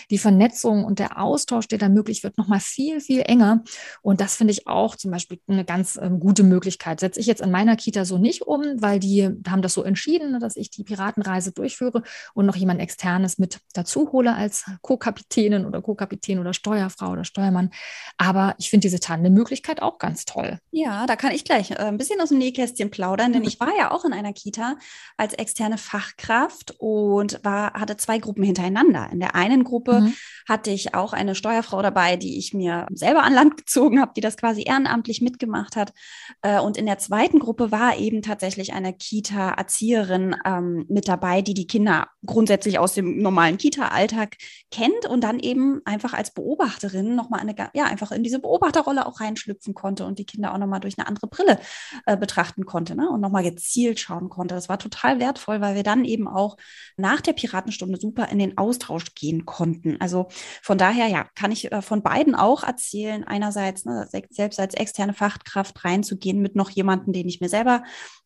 die 0.09 0.17
Vernetzung 0.17 0.83
und 0.83 0.97
der 0.97 1.21
Austausch, 1.21 1.67
der 1.67 1.77
da 1.77 1.89
möglich 1.89 2.23
wird, 2.23 2.39
nochmal 2.39 2.59
viel, 2.59 3.01
viel 3.01 3.21
enger. 3.21 3.63
Und 4.01 4.19
das 4.19 4.35
finde 4.35 4.53
ich 4.53 4.67
auch 4.67 4.95
zum 4.95 5.11
Beispiel 5.11 5.39
eine 5.47 5.63
ganz 5.63 5.99
ähm, 6.01 6.19
gute 6.19 6.41
Möglichkeit. 6.41 6.99
Setze 6.99 7.19
ich 7.19 7.27
jetzt 7.27 7.41
in 7.41 7.51
meiner 7.51 7.75
Kita 7.75 8.03
so 8.03 8.17
nicht 8.17 8.41
um, 8.41 8.63
weil 8.77 8.99
die 8.99 9.29
haben 9.47 9.61
das 9.61 9.75
so 9.75 9.83
entschieden, 9.83 10.39
dass 10.39 10.55
ich 10.55 10.71
die 10.71 10.83
Piratenreise 11.03 11.51
durchführe 11.51 12.03
und 12.33 12.45
noch 12.45 12.55
jemand 12.55 12.79
externes 12.79 13.37
mit 13.37 13.59
dazu 13.73 14.11
hole 14.11 14.33
als 14.33 14.65
Co-Kapitänin 14.81 15.65
oder 15.65 15.81
Co-Kapitän 15.81 16.39
oder 16.39 16.53
Steuerfrau 16.53 17.11
oder 17.11 17.25
Steuermann. 17.25 17.71
Aber 18.17 18.55
ich 18.57 18.69
finde 18.69 18.85
diese 18.85 18.99
Tandem-Möglichkeit 18.99 19.81
auch 19.81 19.97
ganz 19.97 20.25
toll. 20.25 20.59
Ja, 20.71 21.05
da 21.05 21.15
kann 21.15 21.31
ich 21.31 21.43
gleich 21.43 21.71
äh, 21.71 21.75
ein 21.75 21.97
bisschen 21.97 22.21
aus 22.21 22.29
dem 22.29 22.37
Nähkästchen 22.37 22.91
plaudern, 22.91 23.33
denn 23.33 23.43
ich 23.43 23.59
war 23.59 23.75
ja 23.77 23.91
auch 23.91 24.05
in 24.05 24.13
einer 24.13 24.33
Kita 24.33 24.75
als 25.17 25.33
externe 25.33 25.77
Fachkraft 25.77 26.75
und 26.77 27.39
war, 27.43 27.73
hatte 27.73 27.97
zwei 27.97 28.19
Gruppen 28.19 28.43
hintereinander. 28.43 29.09
In 29.11 29.19
der 29.19 29.35
einen 29.35 29.63
Gruppe 29.63 30.01
mhm. 30.01 30.13
hatte 30.47 30.71
ich 30.71 30.95
auch 30.95 31.13
eine 31.13 31.35
Steuerfrau 31.35 31.81
dabei, 31.81 32.15
die 32.15 32.37
ich 32.37 32.53
mir 32.53 32.87
selber 32.91 33.23
an 33.23 33.33
Land 33.33 33.57
gezogen 33.57 33.99
habe, 33.99 34.13
die 34.15 34.21
das 34.21 34.37
quasi 34.37 34.63
ehrenamtlich 34.65 35.21
mitgemacht 35.21 35.75
hat. 35.75 35.93
Äh, 36.41 36.59
und 36.59 36.77
in 36.77 36.85
der 36.85 36.97
zweiten 36.97 37.39
Gruppe 37.39 37.71
war 37.71 37.97
eben 37.97 38.21
tatsächlich 38.21 38.73
eine 38.73 38.93
Kita-Erzieherin 38.93 40.35
ähm, 40.45 40.85
mit 40.93 41.07
dabei, 41.07 41.41
die 41.41 41.53
die 41.53 41.67
Kinder 41.67 42.07
grundsätzlich 42.25 42.79
aus 42.79 42.93
dem 42.93 43.21
normalen 43.21 43.57
Kita-Alltag 43.57 44.37
kennt 44.71 45.05
und 45.07 45.23
dann 45.23 45.39
eben 45.39 45.81
einfach 45.85 46.13
als 46.13 46.33
Beobachterin 46.33 47.15
nochmal 47.15 47.41
eine, 47.41 47.55
ja, 47.73 47.85
einfach 47.85 48.11
in 48.11 48.23
diese 48.23 48.39
Beobachterrolle 48.39 49.05
auch 49.05 49.19
reinschlüpfen 49.19 49.73
konnte 49.73 50.05
und 50.05 50.19
die 50.19 50.25
Kinder 50.25 50.53
auch 50.53 50.57
nochmal 50.57 50.79
durch 50.79 50.97
eine 50.97 51.07
andere 51.07 51.27
Brille 51.27 51.59
äh, 52.05 52.15
betrachten 52.15 52.65
konnte 52.65 52.95
ne? 52.95 53.09
und 53.09 53.21
nochmal 53.21 53.43
gezielt 53.43 53.99
schauen 53.99 54.29
konnte. 54.29 54.55
Das 54.55 54.69
war 54.69 54.79
total 54.79 55.19
wertvoll, 55.19 55.59
weil 55.59 55.75
wir 55.75 55.83
dann 55.83 56.05
eben 56.05 56.27
auch 56.27 56.57
nach 56.95 57.21
der 57.21 57.33
Piratenstunde 57.33 57.99
super 57.99 58.29
in 58.29 58.39
den 58.39 58.57
Austausch 58.57 59.15
gehen 59.15 59.45
konnten. 59.45 59.99
Also 59.99 60.27
von 60.61 60.77
daher, 60.77 61.07
ja, 61.07 61.27
kann 61.35 61.51
ich 61.51 61.71
äh, 61.71 61.81
von 61.81 62.03
beiden 62.03 62.35
auch 62.35 62.63
erzählen. 62.63 63.23
Einerseits 63.23 63.85
ne, 63.85 64.07
selbst 64.29 64.59
als 64.59 64.75
externe 64.75 65.13
Fachkraft 65.13 65.83
reinzugehen 65.83 66.41
mit 66.41 66.55
noch 66.55 66.69
jemandem, 66.69 67.13
den 67.13 67.27
ich 67.27 67.41
mir 67.41 67.49
selber 67.49 67.83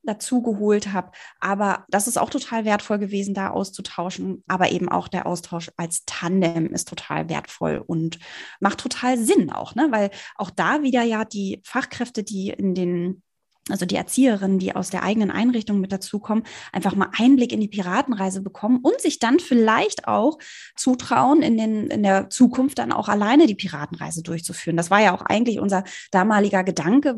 dazu 0.07 0.42
geholt 0.42 0.94
habe. 0.94 1.12
Aber 1.39 1.86
das 1.89 2.07
ist 2.07 2.18
auch 2.18 2.30
total 2.30 2.65
wertvoll 2.65 3.00
gewesen, 3.00 3.33
da 3.33 3.50
auszutauschen. 3.50 4.44
Aber 4.48 4.71
eben 4.71 4.89
auch 4.89 5.07
der 5.07 5.25
Austausch 5.25 5.71
als 5.77 6.04
Tandem 6.06 6.68
ist 6.74 6.88
total 6.88 7.30
wertvoll 7.30 7.83
und 7.86 8.19
macht 8.59 8.80
total 8.80 9.18
Sinn 9.18 9.51
auch, 9.51 9.75
ne? 9.75 9.88
weil 9.92 10.09
auch 10.36 10.50
da 10.50 10.81
wieder 10.81 11.04
ja 11.04 11.25
die 11.25 11.62
Fachkräfte, 11.65 12.24
die 12.24 12.50
in 12.50 12.74
den 12.74 13.24
also 13.69 13.85
die 13.85 13.95
Erzieherinnen, 13.95 14.59
die 14.59 14.75
aus 14.75 14.89
der 14.89 15.03
eigenen 15.03 15.31
Einrichtung 15.31 15.79
mit 15.79 15.91
dazukommen, 15.91 16.43
einfach 16.71 16.95
mal 16.95 17.09
Einblick 17.17 17.51
in 17.51 17.59
die 17.59 17.67
Piratenreise 17.67 18.41
bekommen 18.41 18.79
und 18.81 18.99
sich 19.01 19.19
dann 19.19 19.39
vielleicht 19.39 20.07
auch 20.07 20.37
zutrauen, 20.75 21.41
in, 21.41 21.57
den, 21.57 21.87
in 21.87 22.03
der 22.03 22.29
Zukunft 22.29 22.79
dann 22.79 22.91
auch 22.91 23.09
alleine 23.09 23.47
die 23.47 23.55
Piratenreise 23.55 24.23
durchzuführen. 24.23 24.77
Das 24.77 24.91
war 24.91 25.01
ja 25.01 25.15
auch 25.15 25.21
eigentlich 25.21 25.59
unser 25.59 25.83
damaliger 26.11 26.63
Gedanke 26.63 27.15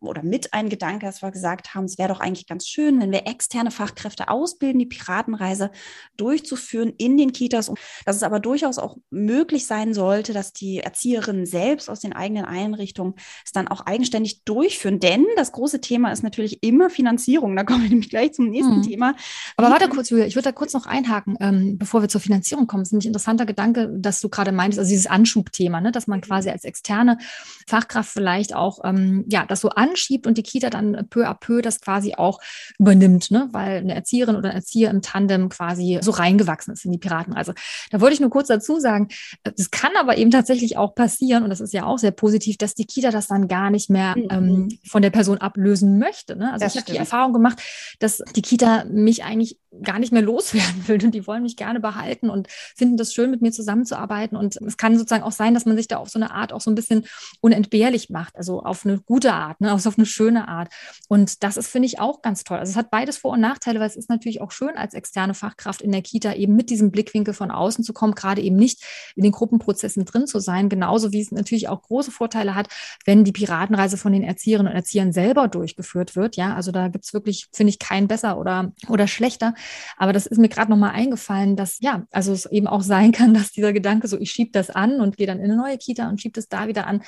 oder 0.00 0.22
mit 0.22 0.52
ein 0.52 0.68
Gedanke, 0.68 1.06
dass 1.06 1.22
wir 1.22 1.30
gesagt 1.30 1.74
haben, 1.74 1.84
es 1.84 1.98
wäre 1.98 2.08
doch 2.08 2.20
eigentlich 2.20 2.46
ganz 2.46 2.66
schön, 2.66 3.00
wenn 3.00 3.12
wir 3.12 3.26
externe 3.26 3.70
Fachkräfte 3.70 4.28
ausbilden, 4.28 4.78
die 4.78 4.86
Piratenreise 4.86 5.70
durchzuführen 6.16 6.92
in 6.98 7.16
den 7.16 7.32
Kitas. 7.32 7.68
Und 7.68 7.78
dass 8.04 8.16
es 8.16 8.22
aber 8.22 8.40
durchaus 8.40 8.78
auch 8.78 8.96
möglich 9.10 9.66
sein 9.66 9.94
sollte, 9.94 10.32
dass 10.32 10.52
die 10.52 10.78
Erzieherinnen 10.78 11.46
selbst 11.46 11.88
aus 11.88 12.00
den 12.00 12.12
eigenen 12.12 12.44
Einrichtungen 12.44 13.14
es 13.44 13.52
dann 13.52 13.68
auch 13.68 13.82
eigenständig 13.86 14.44
durchführen. 14.44 15.00
Denn 15.00 15.26
das 15.36 15.52
große 15.52 15.80
Thema 15.80 15.91
Thema 15.92 16.10
ist 16.10 16.22
natürlich 16.22 16.62
immer 16.62 16.88
Finanzierung. 16.88 17.54
Da 17.54 17.64
kommen 17.64 17.82
wir 17.82 17.90
nämlich 17.90 18.08
gleich 18.08 18.32
zum 18.32 18.48
nächsten 18.48 18.78
mhm. 18.78 18.82
Thema. 18.82 19.14
Aber 19.58 19.68
warte 19.68 19.88
kurz, 19.90 20.08
Julia, 20.08 20.24
ich 20.24 20.36
würde 20.36 20.48
da 20.48 20.52
kurz 20.52 20.72
noch 20.72 20.86
einhaken, 20.86 21.36
ähm, 21.40 21.76
bevor 21.76 22.00
wir 22.00 22.08
zur 22.08 22.20
Finanzierung 22.22 22.66
kommen. 22.66 22.82
Das 22.82 22.88
ist 22.88 22.92
nämlich 22.92 23.06
ein 23.06 23.10
interessanter 23.10 23.44
Gedanke, 23.44 23.90
dass 23.94 24.20
du 24.20 24.30
gerade 24.30 24.52
meintest, 24.52 24.78
also 24.78 24.88
dieses 24.88 25.06
Anschubthema, 25.06 25.82
ne, 25.82 25.92
dass 25.92 26.06
man 26.06 26.22
quasi 26.22 26.48
als 26.48 26.64
externe 26.64 27.18
Fachkraft 27.66 28.10
vielleicht 28.10 28.54
auch 28.54 28.80
ähm, 28.84 29.24
ja, 29.28 29.44
das 29.46 29.60
so 29.60 29.68
anschiebt 29.68 30.26
und 30.26 30.38
die 30.38 30.42
Kita 30.42 30.70
dann 30.70 31.06
peu 31.10 31.28
à 31.28 31.34
peu 31.34 31.60
das 31.60 31.82
quasi 31.82 32.14
auch 32.14 32.40
übernimmt, 32.78 33.30
ne, 33.30 33.48
weil 33.52 33.78
eine 33.78 33.94
Erzieherin 33.94 34.36
oder 34.36 34.48
ein 34.48 34.56
Erzieher 34.56 34.90
im 34.90 35.02
Tandem 35.02 35.50
quasi 35.50 35.98
so 36.00 36.12
reingewachsen 36.12 36.72
ist 36.72 36.86
in 36.86 36.92
die 36.92 36.98
Piratenreise. 36.98 37.54
Da 37.90 38.00
wollte 38.00 38.14
ich 38.14 38.20
nur 38.20 38.30
kurz 38.30 38.48
dazu 38.48 38.80
sagen, 38.80 39.08
das 39.42 39.70
kann 39.70 39.92
aber 40.00 40.16
eben 40.16 40.30
tatsächlich 40.30 40.78
auch 40.78 40.94
passieren 40.94 41.44
und 41.44 41.50
das 41.50 41.60
ist 41.60 41.74
ja 41.74 41.84
auch 41.84 41.98
sehr 41.98 42.12
positiv, 42.12 42.56
dass 42.56 42.74
die 42.74 42.86
Kita 42.86 43.10
das 43.10 43.26
dann 43.26 43.46
gar 43.46 43.70
nicht 43.70 43.90
mehr 43.90 44.16
mhm. 44.16 44.28
ähm, 44.30 44.78
von 44.88 45.02
der 45.02 45.10
Person 45.10 45.38
ablösen 45.38 45.81
lösen 45.82 45.98
möchte. 45.98 46.36
Ne? 46.36 46.52
Also 46.52 46.64
das 46.64 46.74
ich 46.74 46.80
habe 46.80 46.92
die 46.92 46.98
Erfahrung 46.98 47.32
gemacht, 47.32 47.60
dass 47.98 48.22
die 48.34 48.42
Kita 48.42 48.84
mich 48.84 49.24
eigentlich 49.24 49.58
gar 49.82 49.98
nicht 49.98 50.12
mehr 50.12 50.22
loswerden 50.32 50.86
will 50.86 51.04
und 51.04 51.14
die 51.14 51.26
wollen 51.26 51.42
mich 51.42 51.56
gerne 51.56 51.80
behalten 51.80 52.30
und 52.30 52.48
finden 52.48 52.96
das 52.96 53.12
schön, 53.12 53.30
mit 53.30 53.42
mir 53.42 53.52
zusammenzuarbeiten. 53.52 54.36
Und 54.36 54.56
es 54.56 54.76
kann 54.76 54.96
sozusagen 54.96 55.22
auch 55.22 55.32
sein, 55.32 55.54
dass 55.54 55.66
man 55.66 55.76
sich 55.76 55.88
da 55.88 55.96
auf 55.96 56.08
so 56.08 56.18
eine 56.18 56.30
Art 56.30 56.52
auch 56.52 56.60
so 56.60 56.70
ein 56.70 56.74
bisschen 56.74 57.04
unentbehrlich 57.40 58.10
macht, 58.10 58.36
also 58.36 58.62
auf 58.62 58.84
eine 58.84 58.98
gute 59.00 59.32
Art, 59.32 59.60
ne? 59.60 59.72
also 59.72 59.88
auf 59.88 59.98
eine 59.98 60.06
schöne 60.06 60.48
Art. 60.48 60.72
Und 61.08 61.42
das 61.42 61.56
ist, 61.56 61.68
finde 61.68 61.86
ich, 61.86 62.00
auch 62.00 62.22
ganz 62.22 62.44
toll. 62.44 62.58
Also 62.58 62.70
es 62.70 62.76
hat 62.76 62.90
beides 62.90 63.18
Vor- 63.18 63.32
und 63.32 63.40
Nachteile, 63.40 63.80
weil 63.80 63.86
es 63.86 63.96
ist 63.96 64.10
natürlich 64.10 64.40
auch 64.40 64.50
schön, 64.50 64.76
als 64.76 64.94
externe 64.94 65.34
Fachkraft 65.34 65.80
in 65.80 65.92
der 65.92 66.02
Kita 66.02 66.34
eben 66.34 66.54
mit 66.54 66.70
diesem 66.70 66.90
Blickwinkel 66.90 67.34
von 67.34 67.50
außen 67.50 67.84
zu 67.84 67.92
kommen, 67.92 68.14
gerade 68.14 68.42
eben 68.42 68.56
nicht 68.56 68.82
in 69.16 69.22
den 69.22 69.32
Gruppenprozessen 69.32 70.04
drin 70.04 70.26
zu 70.26 70.38
sein, 70.38 70.68
genauso 70.68 71.12
wie 71.12 71.20
es 71.20 71.30
natürlich 71.30 71.68
auch 71.68 71.82
große 71.82 72.10
Vorteile 72.10 72.54
hat, 72.54 72.68
wenn 73.04 73.24
die 73.24 73.32
Piratenreise 73.32 73.96
von 73.96 74.12
den 74.12 74.22
Erzieherinnen 74.22 74.70
und 74.70 74.76
Erziehern 74.76 75.12
selber 75.12 75.48
durchgeführt 75.72 76.16
wird. 76.16 76.36
Ja, 76.36 76.54
also 76.54 76.72
da 76.72 76.88
gibt 76.88 77.04
es 77.04 77.12
wirklich, 77.12 77.48
finde 77.52 77.70
ich, 77.70 77.78
keinen 77.78 78.08
besser 78.08 78.38
oder, 78.38 78.72
oder 78.88 79.06
schlechter. 79.06 79.54
Aber 79.96 80.12
das 80.12 80.26
ist 80.26 80.38
mir 80.38 80.48
gerade 80.48 80.70
nochmal 80.70 80.90
eingefallen, 80.90 81.56
dass 81.56 81.78
ja, 81.80 82.04
also 82.10 82.32
es 82.32 82.46
eben 82.46 82.66
auch 82.66 82.82
sein 82.82 83.12
kann, 83.12 83.34
dass 83.34 83.52
dieser 83.52 83.72
Gedanke 83.72 84.08
so, 84.08 84.18
ich 84.18 84.30
schiebe 84.30 84.50
das 84.52 84.70
an 84.70 85.00
und 85.00 85.16
gehe 85.16 85.26
dann 85.26 85.38
in 85.38 85.44
eine 85.44 85.56
neue 85.56 85.78
Kita 85.78 86.08
und 86.08 86.20
schiebe 86.20 86.34
das 86.34 86.48
da 86.48 86.68
wieder 86.68 86.86
an, 86.86 87.02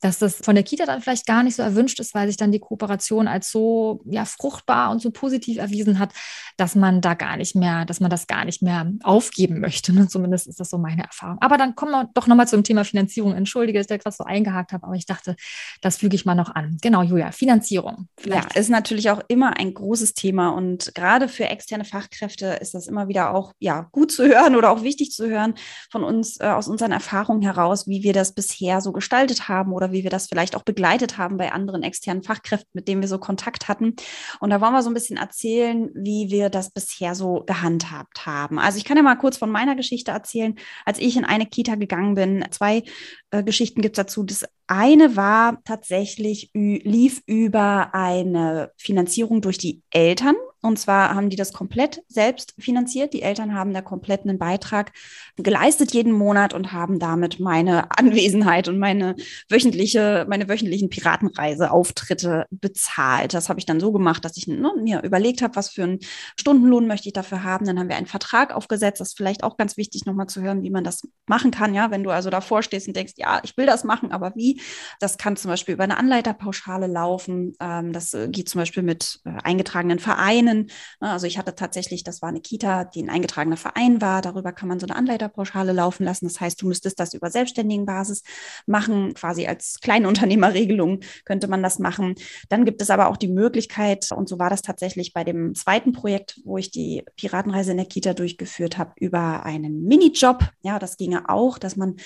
dass 0.00 0.18
das 0.18 0.36
von 0.36 0.54
der 0.54 0.64
Kita 0.64 0.86
dann 0.86 1.00
vielleicht 1.00 1.26
gar 1.26 1.42
nicht 1.42 1.56
so 1.56 1.62
erwünscht 1.62 2.00
ist, 2.00 2.14
weil 2.14 2.28
sich 2.28 2.36
dann 2.36 2.52
die 2.52 2.60
Kooperation 2.60 3.28
als 3.28 3.50
so 3.50 4.02
ja, 4.06 4.24
fruchtbar 4.24 4.90
und 4.90 5.00
so 5.00 5.10
positiv 5.10 5.58
erwiesen 5.58 5.98
hat, 5.98 6.12
dass 6.56 6.74
man 6.74 7.00
da 7.00 7.14
gar 7.14 7.36
nicht 7.36 7.56
mehr, 7.56 7.84
dass 7.84 8.00
man 8.00 8.10
das 8.10 8.26
gar 8.26 8.44
nicht 8.44 8.62
mehr 8.62 8.90
aufgeben 9.02 9.60
möchte. 9.60 9.92
Ne? 9.92 10.08
Zumindest 10.08 10.46
ist 10.46 10.60
das 10.60 10.70
so 10.70 10.78
meine 10.78 11.04
Erfahrung. 11.04 11.38
Aber 11.40 11.56
dann 11.56 11.74
kommen 11.74 11.92
wir 11.92 12.10
doch 12.14 12.26
nochmal 12.26 12.48
zum 12.48 12.64
Thema 12.64 12.84
Finanzierung. 12.84 13.34
Entschuldige, 13.34 13.78
dass 13.78 13.84
ich 13.84 13.88
da 13.88 13.96
gerade 13.96 14.16
so 14.16 14.24
eingehakt 14.24 14.72
habe, 14.72 14.84
aber 14.84 14.94
ich 14.94 15.06
dachte, 15.06 15.36
das 15.80 15.96
füge 15.96 16.14
ich 16.14 16.24
mal 16.24 16.34
noch 16.34 16.54
an. 16.54 16.78
Genau, 16.82 17.02
Julia, 17.02 17.32
Finanzierung. 17.32 18.08
Vielleicht. 18.18 18.54
Ja, 18.54 18.60
ist 18.60 18.68
natürlich 18.68 19.10
auch 19.10 19.20
immer 19.28 19.56
ein 19.56 19.72
großes 19.72 20.12
Thema 20.12 20.50
und 20.50 20.94
gerade 20.94 21.26
für 21.26 21.44
externe 21.44 21.86
Fachkräfte 21.86 22.58
ist 22.60 22.74
das 22.74 22.86
immer 22.86 23.08
wieder 23.08 23.34
auch 23.34 23.54
ja, 23.58 23.88
gut 23.92 24.12
zu 24.12 24.26
hören 24.26 24.56
oder 24.56 24.70
auch 24.70 24.82
wichtig 24.82 25.10
zu 25.12 25.26
hören 25.26 25.54
von 25.90 26.04
uns 26.04 26.38
äh, 26.38 26.44
aus 26.44 26.68
unseren 26.68 26.92
Erfahrungen 26.92 27.40
heraus, 27.40 27.86
wie 27.88 28.02
wir 28.02 28.12
das 28.12 28.34
bisher 28.34 28.82
so 28.82 28.92
gestaltet 28.92 29.48
haben 29.48 29.72
oder 29.72 29.90
wie 29.92 30.02
wir 30.02 30.10
das 30.10 30.26
vielleicht 30.26 30.54
auch 30.54 30.64
begleitet 30.64 31.16
haben 31.16 31.38
bei 31.38 31.52
anderen 31.52 31.82
externen 31.82 32.22
Fachkräften, 32.22 32.68
mit 32.74 32.88
denen 32.88 33.00
wir 33.00 33.08
so 33.08 33.18
Kontakt 33.18 33.68
hatten. 33.68 33.96
Und 34.38 34.50
da 34.50 34.60
wollen 34.60 34.74
wir 34.74 34.82
so 34.82 34.90
ein 34.90 34.94
bisschen 34.94 35.16
erzählen, 35.16 35.90
wie 35.94 36.30
wir 36.30 36.50
das 36.50 36.70
bisher 36.70 37.14
so 37.14 37.44
gehandhabt 37.46 38.26
haben. 38.26 38.58
Also 38.58 38.76
ich 38.76 38.84
kann 38.84 38.98
ja 38.98 39.02
mal 39.02 39.16
kurz 39.16 39.38
von 39.38 39.50
meiner 39.50 39.76
Geschichte 39.76 40.10
erzählen. 40.10 40.56
Als 40.84 40.98
ich 40.98 41.16
in 41.16 41.24
eine 41.24 41.46
Kita 41.46 41.76
gegangen 41.76 42.14
bin, 42.14 42.44
zwei 42.50 42.82
äh, 43.30 43.42
Geschichten 43.42 43.80
gibt 43.80 43.96
es 43.96 44.04
dazu. 44.04 44.24
Das 44.24 44.44
eine 44.70 45.16
war 45.16 45.62
tatsächlich, 45.64 46.50
lief 46.54 47.22
über 47.26 47.92
eine 47.92 48.70
Finanzierung 48.76 49.40
durch 49.40 49.58
die 49.58 49.82
Eltern. 49.90 50.36
Und 50.62 50.78
zwar 50.78 51.14
haben 51.14 51.30
die 51.30 51.36
das 51.36 51.52
komplett 51.52 52.02
selbst 52.08 52.54
finanziert. 52.58 53.14
Die 53.14 53.22
Eltern 53.22 53.54
haben 53.54 53.72
da 53.72 53.80
komplett 53.80 54.22
einen 54.22 54.38
Beitrag 54.38 54.92
geleistet 55.36 55.92
jeden 55.92 56.12
Monat 56.12 56.52
und 56.52 56.72
haben 56.72 56.98
damit 56.98 57.40
meine 57.40 57.90
Anwesenheit 57.96 58.68
und 58.68 58.78
meine 58.78 59.16
wöchentliche, 59.48 60.26
meine 60.28 60.48
wöchentlichen 60.48 60.90
Piratenreiseauftritte 60.90 62.46
bezahlt. 62.50 63.34
Das 63.34 63.48
habe 63.48 63.58
ich 63.58 63.66
dann 63.66 63.80
so 63.80 63.92
gemacht, 63.92 64.24
dass 64.24 64.36
ich 64.36 64.46
ne, 64.46 64.72
mir 64.80 65.02
überlegt 65.02 65.42
habe, 65.42 65.56
was 65.56 65.70
für 65.70 65.84
einen 65.84 65.98
Stundenlohn 66.38 66.86
möchte 66.86 67.08
ich 67.08 67.14
dafür 67.14 67.42
haben. 67.42 67.66
Dann 67.66 67.78
haben 67.78 67.88
wir 67.88 67.96
einen 67.96 68.06
Vertrag 68.06 68.54
aufgesetzt. 68.54 69.00
Das 69.00 69.08
ist 69.08 69.16
vielleicht 69.16 69.42
auch 69.42 69.56
ganz 69.56 69.76
wichtig, 69.76 70.04
nochmal 70.04 70.26
zu 70.26 70.42
hören, 70.42 70.62
wie 70.62 70.70
man 70.70 70.84
das 70.84 71.08
machen 71.26 71.50
kann. 71.50 71.74
Ja, 71.74 71.90
wenn 71.90 72.04
du 72.04 72.10
also 72.10 72.30
davor 72.30 72.62
stehst 72.62 72.86
und 72.86 72.96
denkst, 72.96 73.14
ja, 73.16 73.40
ich 73.44 73.56
will 73.56 73.66
das 73.66 73.84
machen, 73.84 74.12
aber 74.12 74.32
wie? 74.36 74.60
Das 74.98 75.16
kann 75.16 75.36
zum 75.36 75.50
Beispiel 75.50 75.74
über 75.74 75.84
eine 75.84 75.96
Anleiterpauschale 75.96 76.86
laufen. 76.86 77.54
Ähm, 77.60 77.92
das 77.92 78.14
äh, 78.14 78.28
geht 78.28 78.48
zum 78.48 78.60
Beispiel 78.60 78.82
mit 78.82 79.20
äh, 79.24 79.30
eingetragenen 79.42 79.98
Vereinen. 79.98 80.49
Ne, 80.54 80.66
also 81.00 81.26
ich 81.26 81.38
hatte 81.38 81.54
tatsächlich, 81.54 82.04
das 82.04 82.22
war 82.22 82.28
eine 82.28 82.40
Kita, 82.40 82.84
die 82.84 83.02
ein 83.02 83.10
eingetragener 83.10 83.56
Verein 83.56 84.00
war. 84.00 84.22
Darüber 84.22 84.52
kann 84.52 84.68
man 84.68 84.80
so 84.80 84.86
eine 84.86 84.96
Anleiterpauschale 84.96 85.72
laufen 85.72 86.04
lassen. 86.04 86.26
Das 86.26 86.40
heißt, 86.40 86.60
du 86.60 86.66
müsstest 86.66 87.00
das 87.00 87.14
über 87.14 87.30
selbstständigen 87.30 87.86
Basis 87.86 88.22
machen, 88.66 89.14
quasi 89.14 89.46
als 89.46 89.80
Kleinunternehmerregelung 89.80 91.00
könnte 91.24 91.48
man 91.48 91.62
das 91.62 91.78
machen. 91.78 92.14
Dann 92.48 92.64
gibt 92.64 92.82
es 92.82 92.90
aber 92.90 93.08
auch 93.08 93.16
die 93.16 93.28
Möglichkeit, 93.28 94.08
und 94.12 94.28
so 94.28 94.38
war 94.38 94.50
das 94.50 94.62
tatsächlich 94.62 95.12
bei 95.12 95.24
dem 95.24 95.54
zweiten 95.54 95.92
Projekt, 95.92 96.40
wo 96.44 96.58
ich 96.58 96.70
die 96.70 97.04
Piratenreise 97.16 97.72
in 97.72 97.76
der 97.76 97.86
Kita 97.86 98.14
durchgeführt 98.14 98.78
habe, 98.78 98.92
über 98.96 99.44
einen 99.44 99.84
Minijob. 99.84 100.50
Ja, 100.62 100.78
das 100.78 100.96
ginge 100.96 101.28
auch, 101.28 101.58
dass 101.58 101.76
man 101.76 101.96